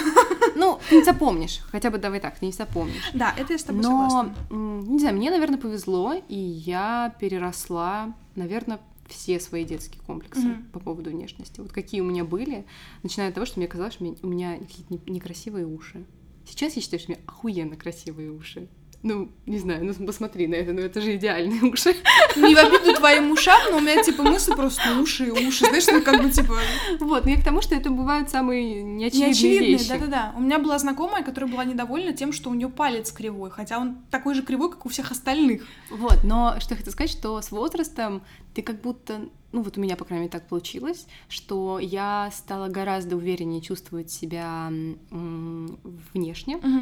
[0.57, 1.61] Ну, ты не запомнишь.
[1.70, 3.11] Хотя бы давай так, ты не запомнишь.
[3.14, 4.34] Да, это я с тобой Но, согласна.
[4.51, 8.80] не знаю, мне, наверное, повезло, и я переросла, наверное,
[9.11, 10.70] все свои детские комплексы mm-hmm.
[10.72, 11.61] по поводу внешности.
[11.61, 12.64] Вот какие у меня были,
[13.02, 16.04] начиная от того, что мне казалось, что у меня какие-то некрасивые уши.
[16.46, 18.68] Сейчас я считаю, что у меня охуенно красивые уши.
[19.03, 21.94] Ну, не знаю, ну посмотри на это, ну это же идеальные уши.
[22.36, 26.03] Не в обиду твоим ушам, но у меня типа мысли просто уши уши, знаешь, ну
[26.03, 26.59] как бы типа...
[27.01, 29.88] Вот, но я к тому, что это бывают самые неочевидные, неочевидные вещи.
[29.88, 30.34] да-да-да.
[30.36, 33.96] У меня была знакомая, которая была недовольна тем, что у нее палец кривой, хотя он
[34.11, 35.66] такой же кривой, как у всех остальных.
[35.90, 38.22] Вот, но что я хотела сказать, что с возрастом
[38.55, 39.20] ты как будто
[39.53, 44.11] ну вот у меня, по крайней мере, так получилось, что я стала гораздо увереннее чувствовать
[44.11, 44.70] себя
[45.11, 46.80] внешне, угу.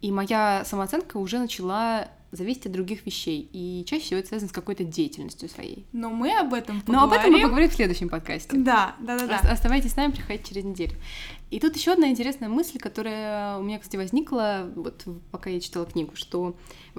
[0.00, 3.48] И моя самооценка уже начала зависеть от других вещей.
[3.52, 5.86] И чаще всего это связано с какой-то деятельностью своей.
[5.92, 7.00] Но мы об этом поговорим.
[7.00, 8.56] Но об этом мы поговорим в следующем подкасте.
[8.56, 9.50] Да, да, да, да.
[9.50, 10.96] Оставайтесь с нами, приходите через неделю.
[11.50, 15.86] И тут еще одна интересная мысль, которая у меня, кстати, возникла, вот пока я читала
[15.86, 16.56] книгу, что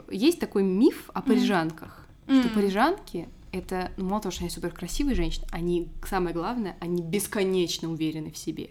[0.09, 2.41] есть такой миф о парижанках, mm.
[2.41, 7.01] что парижанки это, ну, мало того, что они супер красивые женщины, они, самое главное, они
[7.01, 8.69] бесконечно уверены в себе.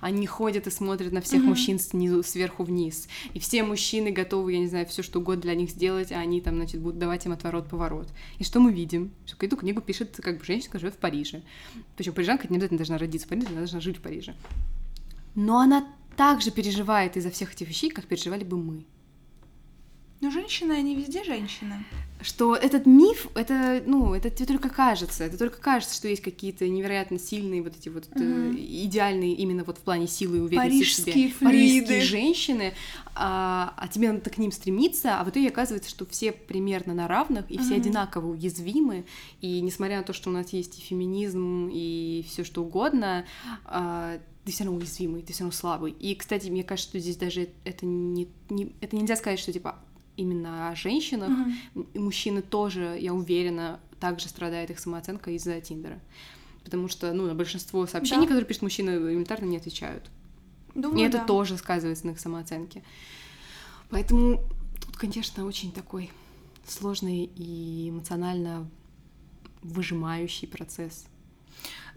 [0.00, 1.46] Они ходят и смотрят на всех mm-hmm.
[1.46, 3.08] мужчин снизу, сверху вниз.
[3.34, 6.40] И все мужчины готовы, я не знаю, все что угодно для них сделать, а они
[6.40, 8.08] там, значит, будут давать им отворот-поворот.
[8.38, 9.12] И что мы видим?
[9.26, 11.42] Что эту книгу пишет как бы женщина, которая живет в Париже.
[11.96, 14.34] Причем парижанка не обязательно должна родиться в Париже, она должна жить в Париже.
[15.34, 18.84] Но она также переживает из-за всех этих вещей, как переживали бы мы.
[20.20, 21.84] Но женщины, они везде женщины
[22.20, 26.68] что этот миф, это, ну, это тебе только кажется, это только кажется, что есть какие-то
[26.68, 31.12] невероятно сильные вот эти вот э, идеальные именно вот в плане силы и уверенности Парижские
[31.12, 31.86] в себе флюиды.
[31.86, 32.74] парижские женщины,
[33.14, 37.06] а, а тебе надо к ним стремиться, а в итоге оказывается, что все примерно на
[37.06, 37.62] равных и mm-hmm.
[37.62, 39.04] все одинаково уязвимы,
[39.40, 43.26] и несмотря на то, что у нас есть и феминизм и все что угодно,
[43.64, 45.92] а, ты все равно уязвимый, ты все равно слабый.
[45.92, 49.78] И, кстати, мне кажется, что здесь даже это не, не это нельзя сказать, что типа
[50.18, 51.30] именно о женщинах.
[51.30, 51.88] Mm-hmm.
[51.94, 56.00] И мужчины тоже, я уверена, также страдает их самооценка из-за Тиндера.
[56.64, 58.28] Потому что, ну, на большинство сообщений, да.
[58.28, 60.10] которые пишут мужчины, элементарно не отвечают.
[60.74, 61.24] Думаю, и это да.
[61.24, 62.82] тоже сказывается на их самооценке.
[63.90, 64.40] Поэтому
[64.84, 66.10] тут, конечно, очень такой
[66.66, 68.68] сложный и эмоционально
[69.62, 71.06] выжимающий процесс.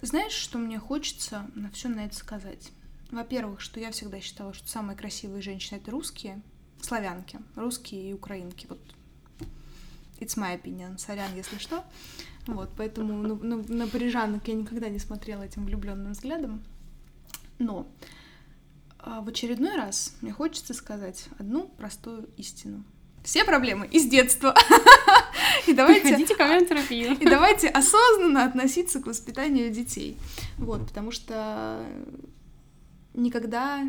[0.01, 2.71] Знаешь, что мне хочется на все на это сказать?
[3.11, 6.41] Во-первых, что я всегда считала, что самые красивые женщины это русские,
[6.81, 8.67] славянки, русские и украинки.
[8.67, 8.79] Вот
[10.19, 11.83] it's my opinion, сорян, если что.
[12.47, 16.63] Вот, поэтому на, на, на парижанок я никогда не смотрела этим влюбленным взглядом.
[17.59, 17.87] Но
[19.03, 22.83] а в очередной раз мне хочется сказать одну простую истину.
[23.23, 24.55] Все проблемы из детства.
[25.67, 26.01] И давайте...
[26.01, 27.17] Приходите ко мне терапию.
[27.19, 30.17] И давайте осознанно относиться к воспитанию детей.
[30.57, 31.83] Вот, потому что
[33.13, 33.83] никогда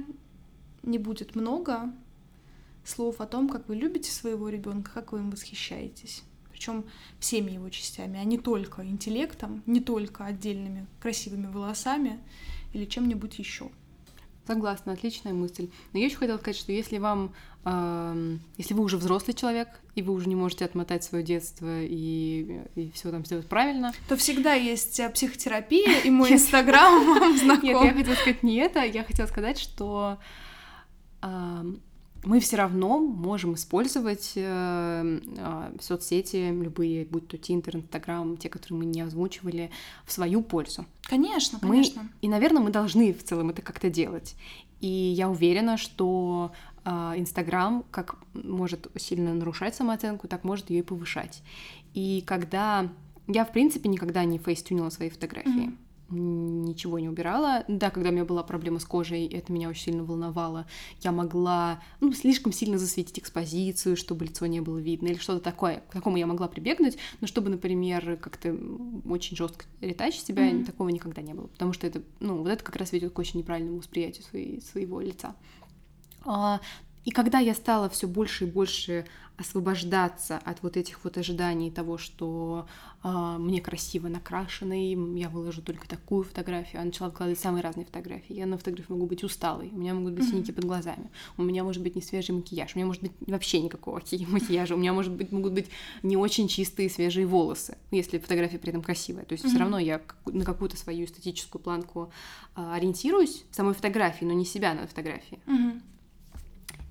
[0.82, 1.92] не будет много
[2.84, 6.22] слов о том, как вы любите своего ребенка, как вы им восхищаетесь.
[6.50, 6.84] Причем
[7.18, 12.20] всеми его частями, а не только интеллектом, не только отдельными красивыми волосами
[12.72, 13.70] или чем-нибудь еще.
[14.46, 15.70] Согласна, отличная мысль.
[15.92, 17.32] Но я еще хотела сказать, что если вам,
[17.64, 22.62] э, если вы уже взрослый человек, и вы уже не можете отмотать свое детство и,
[22.74, 27.84] и все там сделать правильно, то всегда есть э, психотерапия, и мой инстаграм вам знаком.
[27.84, 30.18] Нет, я хотела сказать не это, я хотела сказать, что
[32.24, 38.78] мы все равно можем использовать э, э, соцсети любые, будь то Тинтер, Инстаграм, те, которые
[38.78, 39.70] мы не озвучивали,
[40.04, 40.86] в свою пользу.
[41.02, 42.02] Конечно, конечно.
[42.02, 44.36] Мы, и, наверное, мы должны в целом это как-то делать.
[44.80, 46.52] И я уверена, что
[46.84, 51.42] э, Инстаграм как может сильно нарушать самооценку, так может ее и повышать.
[51.94, 52.88] И когда
[53.28, 55.68] Я, в принципе, никогда не фейстюнила свои фотографии.
[55.68, 55.76] Mm-hmm
[56.12, 57.64] ничего не убирала.
[57.68, 60.66] Да, когда у меня была проблема с кожей, это меня очень сильно волновало.
[61.00, 65.82] Я могла ну, слишком сильно засветить экспозицию, чтобы лицо не было видно, или что-то такое.
[65.88, 68.56] К такому я могла прибегнуть, но чтобы, например, как-то
[69.08, 70.64] очень жестко ретачить себя, mm-hmm.
[70.64, 71.46] такого никогда не было.
[71.48, 75.00] Потому что это, ну, вот это как раз ведет к очень неправильному восприятию своей, своего
[75.00, 75.34] лица.
[76.24, 76.60] А,
[77.04, 79.06] и когда я стала все больше и больше
[79.38, 82.66] освобождаться от вот этих вот ожиданий того, что
[83.02, 88.34] э, мне красиво накрашенный, я выложу только такую фотографию, я начала выкладывать самые разные фотографии.
[88.34, 91.64] Я на фотографии могу быть усталой, у меня могут быть синяки под глазами, у меня
[91.64, 95.12] может быть не свежий макияж, у меня может быть вообще никакого макияжа, у меня может
[95.12, 95.68] быть могут быть
[96.02, 99.24] не очень чистые свежие волосы, если фотография при этом красивая.
[99.24, 99.48] То есть mm-hmm.
[99.48, 102.12] все равно я на какую-то свою эстетическую планку
[102.54, 105.40] э, ориентируюсь в самой фотографии, но не себя на фотографии.
[105.46, 105.80] Mm-hmm.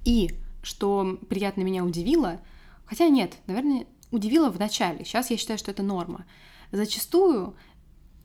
[0.06, 0.32] И
[0.62, 2.40] что приятно меня удивило,
[2.86, 5.06] хотя нет, наверное, удивило в начале.
[5.06, 6.26] Сейчас я считаю, что это норма.
[6.72, 7.56] Зачастую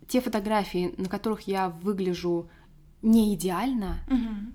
[0.09, 2.49] те фотографии, на которых я выгляжу
[3.03, 4.53] не идеально, угу.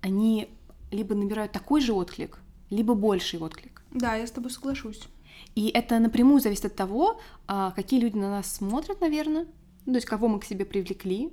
[0.00, 0.48] они
[0.90, 2.38] либо набирают такой же отклик,
[2.70, 3.82] либо больший отклик.
[3.90, 5.08] Да, я с тобой соглашусь.
[5.54, 9.46] И это напрямую зависит от того, а, какие люди на нас смотрят, наверное,
[9.84, 11.32] то есть кого мы к себе привлекли.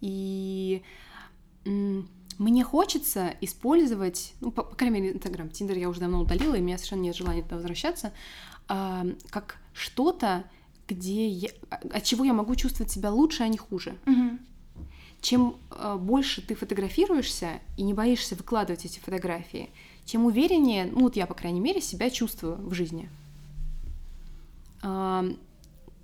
[0.00, 0.82] И
[2.38, 6.60] мне хочется использовать, ну, по, по крайней мере, Инстаграм, Тиндер я уже давно удалила, и
[6.60, 8.12] у меня совершенно нет желания туда возвращаться,
[8.68, 10.44] э, как что-то,
[10.88, 13.96] где я, от чего я могу чувствовать себя лучше, а не хуже.
[14.06, 14.38] Угу.
[15.20, 19.70] Чем э, больше ты фотографируешься и не боишься выкладывать эти фотографии,
[20.04, 23.08] чем увереннее, ну вот я, по крайней мере, себя чувствую в жизни.
[24.82, 25.32] Э,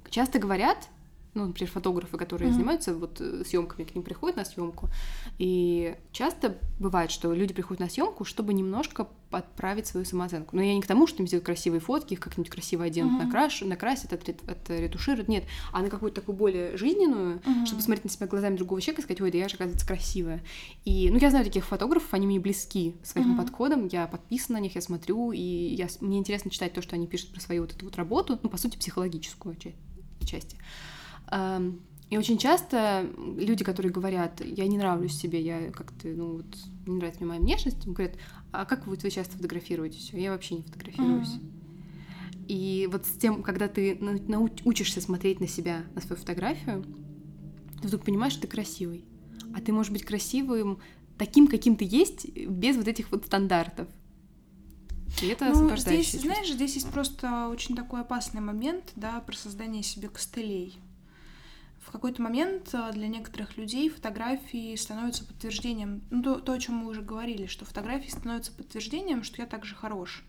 [0.08, 0.88] часто говорят,
[1.34, 2.54] ну, например, фотографы, которые mm-hmm.
[2.54, 4.90] занимаются вот э, съемками, к ним приходят на съемку.
[5.38, 10.54] И часто бывает, что люди приходят на съемку, чтобы немножко подправить свою самооценку.
[10.54, 13.24] Но я не к тому, что им сделают красивые фотки, их как-нибудь красиво оденут, mm-hmm.
[13.24, 15.28] накраш, накрасят, отретушируют.
[15.28, 17.64] Нет, а на какую-то такую более жизненную, mm-hmm.
[17.64, 20.42] чтобы смотреть на себя глазами другого человека и сказать, ой, да я же, оказывается, красивая.
[20.84, 23.38] И, ну, я знаю таких фотографов, они мне близки своим mm-hmm.
[23.38, 27.06] подходом, я подписана на них, я смотрю, и я, мне интересно читать то, что они
[27.06, 30.56] пишут про свою вот эту вот работу, ну, по сути, психологическую часть.
[32.12, 33.06] И очень часто
[33.38, 36.56] люди, которые говорят, я не нравлюсь себе, я как-то, ну вот,
[36.86, 38.16] не нравится мне моя внешность, говорят,
[38.50, 40.10] а как вы, вы часто фотографируетесь?
[40.12, 41.28] Я вообще не фотографируюсь.
[41.28, 42.46] Mm-hmm.
[42.48, 46.84] И вот с тем, когда ты научишься смотреть на себя, на свою фотографию,
[47.80, 49.06] ты вдруг понимаешь, что ты красивый.
[49.56, 50.80] А ты можешь быть красивым
[51.16, 53.88] таким, каким ты есть, без вот этих вот стандартов.
[55.22, 59.82] И это ну, здесь, знаешь, здесь есть просто очень такой опасный момент, да, про создание
[59.82, 60.78] себе костылей
[61.84, 66.76] в какой-то момент э, для некоторых людей фотографии становятся подтверждением, ну, то, то, о чем
[66.76, 70.24] мы уже говорили, что фотографии становятся подтверждением, что я также хорош.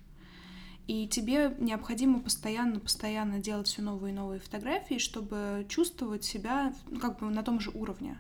[0.87, 6.99] И тебе необходимо постоянно, постоянно делать все новые и новые фотографии, чтобы чувствовать себя ну,
[6.99, 8.17] как бы на том же уровне.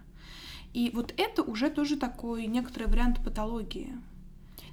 [0.73, 3.97] И вот это уже тоже такой некоторый вариант патологии.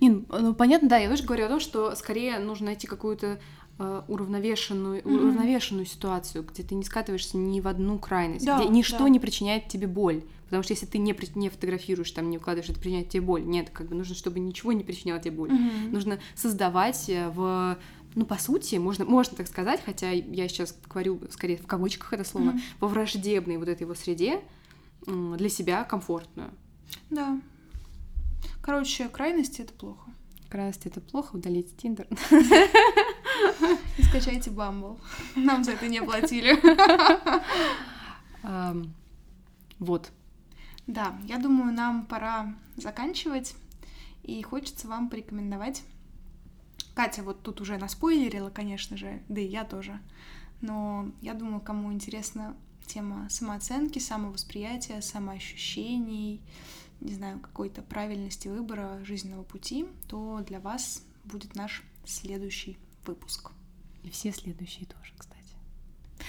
[0.01, 3.41] Не, ну, понятно, да, я тоже говорю о том, что скорее нужно найти какую-то
[4.09, 5.15] уравновешенную, mm-hmm.
[5.15, 9.09] уравновешенную ситуацию, где ты не скатываешься ни в одну крайность, да, где ничто да.
[9.09, 10.23] не причиняет тебе боль.
[10.45, 13.45] Потому что если ты не, не фотографируешь, там не укладываешь, это причиняет тебе боль.
[13.45, 15.51] Нет, как бы нужно, чтобы ничего не причиняло тебе боль.
[15.51, 15.91] Mm-hmm.
[15.91, 17.79] Нужно создавать э, в
[18.17, 22.25] ну, по сути, можно, можно так сказать, хотя я сейчас говорю скорее в кавычках это
[22.25, 22.61] слово, mm-hmm.
[22.81, 24.41] во враждебной вот этой его среде
[25.07, 26.51] для себя комфортную.
[27.09, 27.41] Да.
[28.61, 30.11] Короче, крайности— это плохо.
[30.49, 32.09] Крайности— это плохо, удалить Тиндер.
[33.99, 34.99] И скачайте Бамбл.
[35.37, 36.59] Нам за это не платили.
[39.79, 40.11] Вот.
[40.87, 43.55] Да, я думаю, нам пора заканчивать.
[44.23, 45.83] И хочется вам порекомендовать.
[46.95, 50.01] Катя вот тут уже наспойлерила, конечно же, да и я тоже.
[50.61, 52.55] Но я думаю, кому интересна
[52.87, 56.43] тема самооценки, самовосприятия, самоощущений,
[57.01, 62.77] не знаю, какой-то правильности выбора жизненного пути, то для вас будет наш следующий
[63.07, 63.51] выпуск.
[64.03, 65.41] И все следующие тоже, кстати.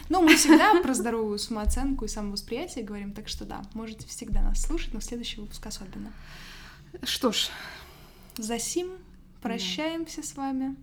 [0.09, 4.61] Ну, мы всегда про здоровую самооценку и самовосприятие говорим, так что да, можете всегда нас
[4.61, 6.11] слушать, но следующий выпуск особенно.
[7.03, 7.49] Что ж,
[8.37, 8.91] за сим
[9.41, 10.27] прощаемся да.
[10.27, 10.75] с вами.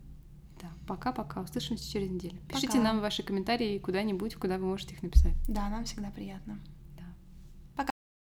[0.60, 1.42] Да, пока-пока.
[1.42, 2.38] Услышимся через неделю.
[2.48, 2.60] Пока.
[2.60, 5.34] Пишите нам ваши комментарии куда-нибудь, куда вы можете их написать.
[5.46, 6.58] Да, нам всегда приятно.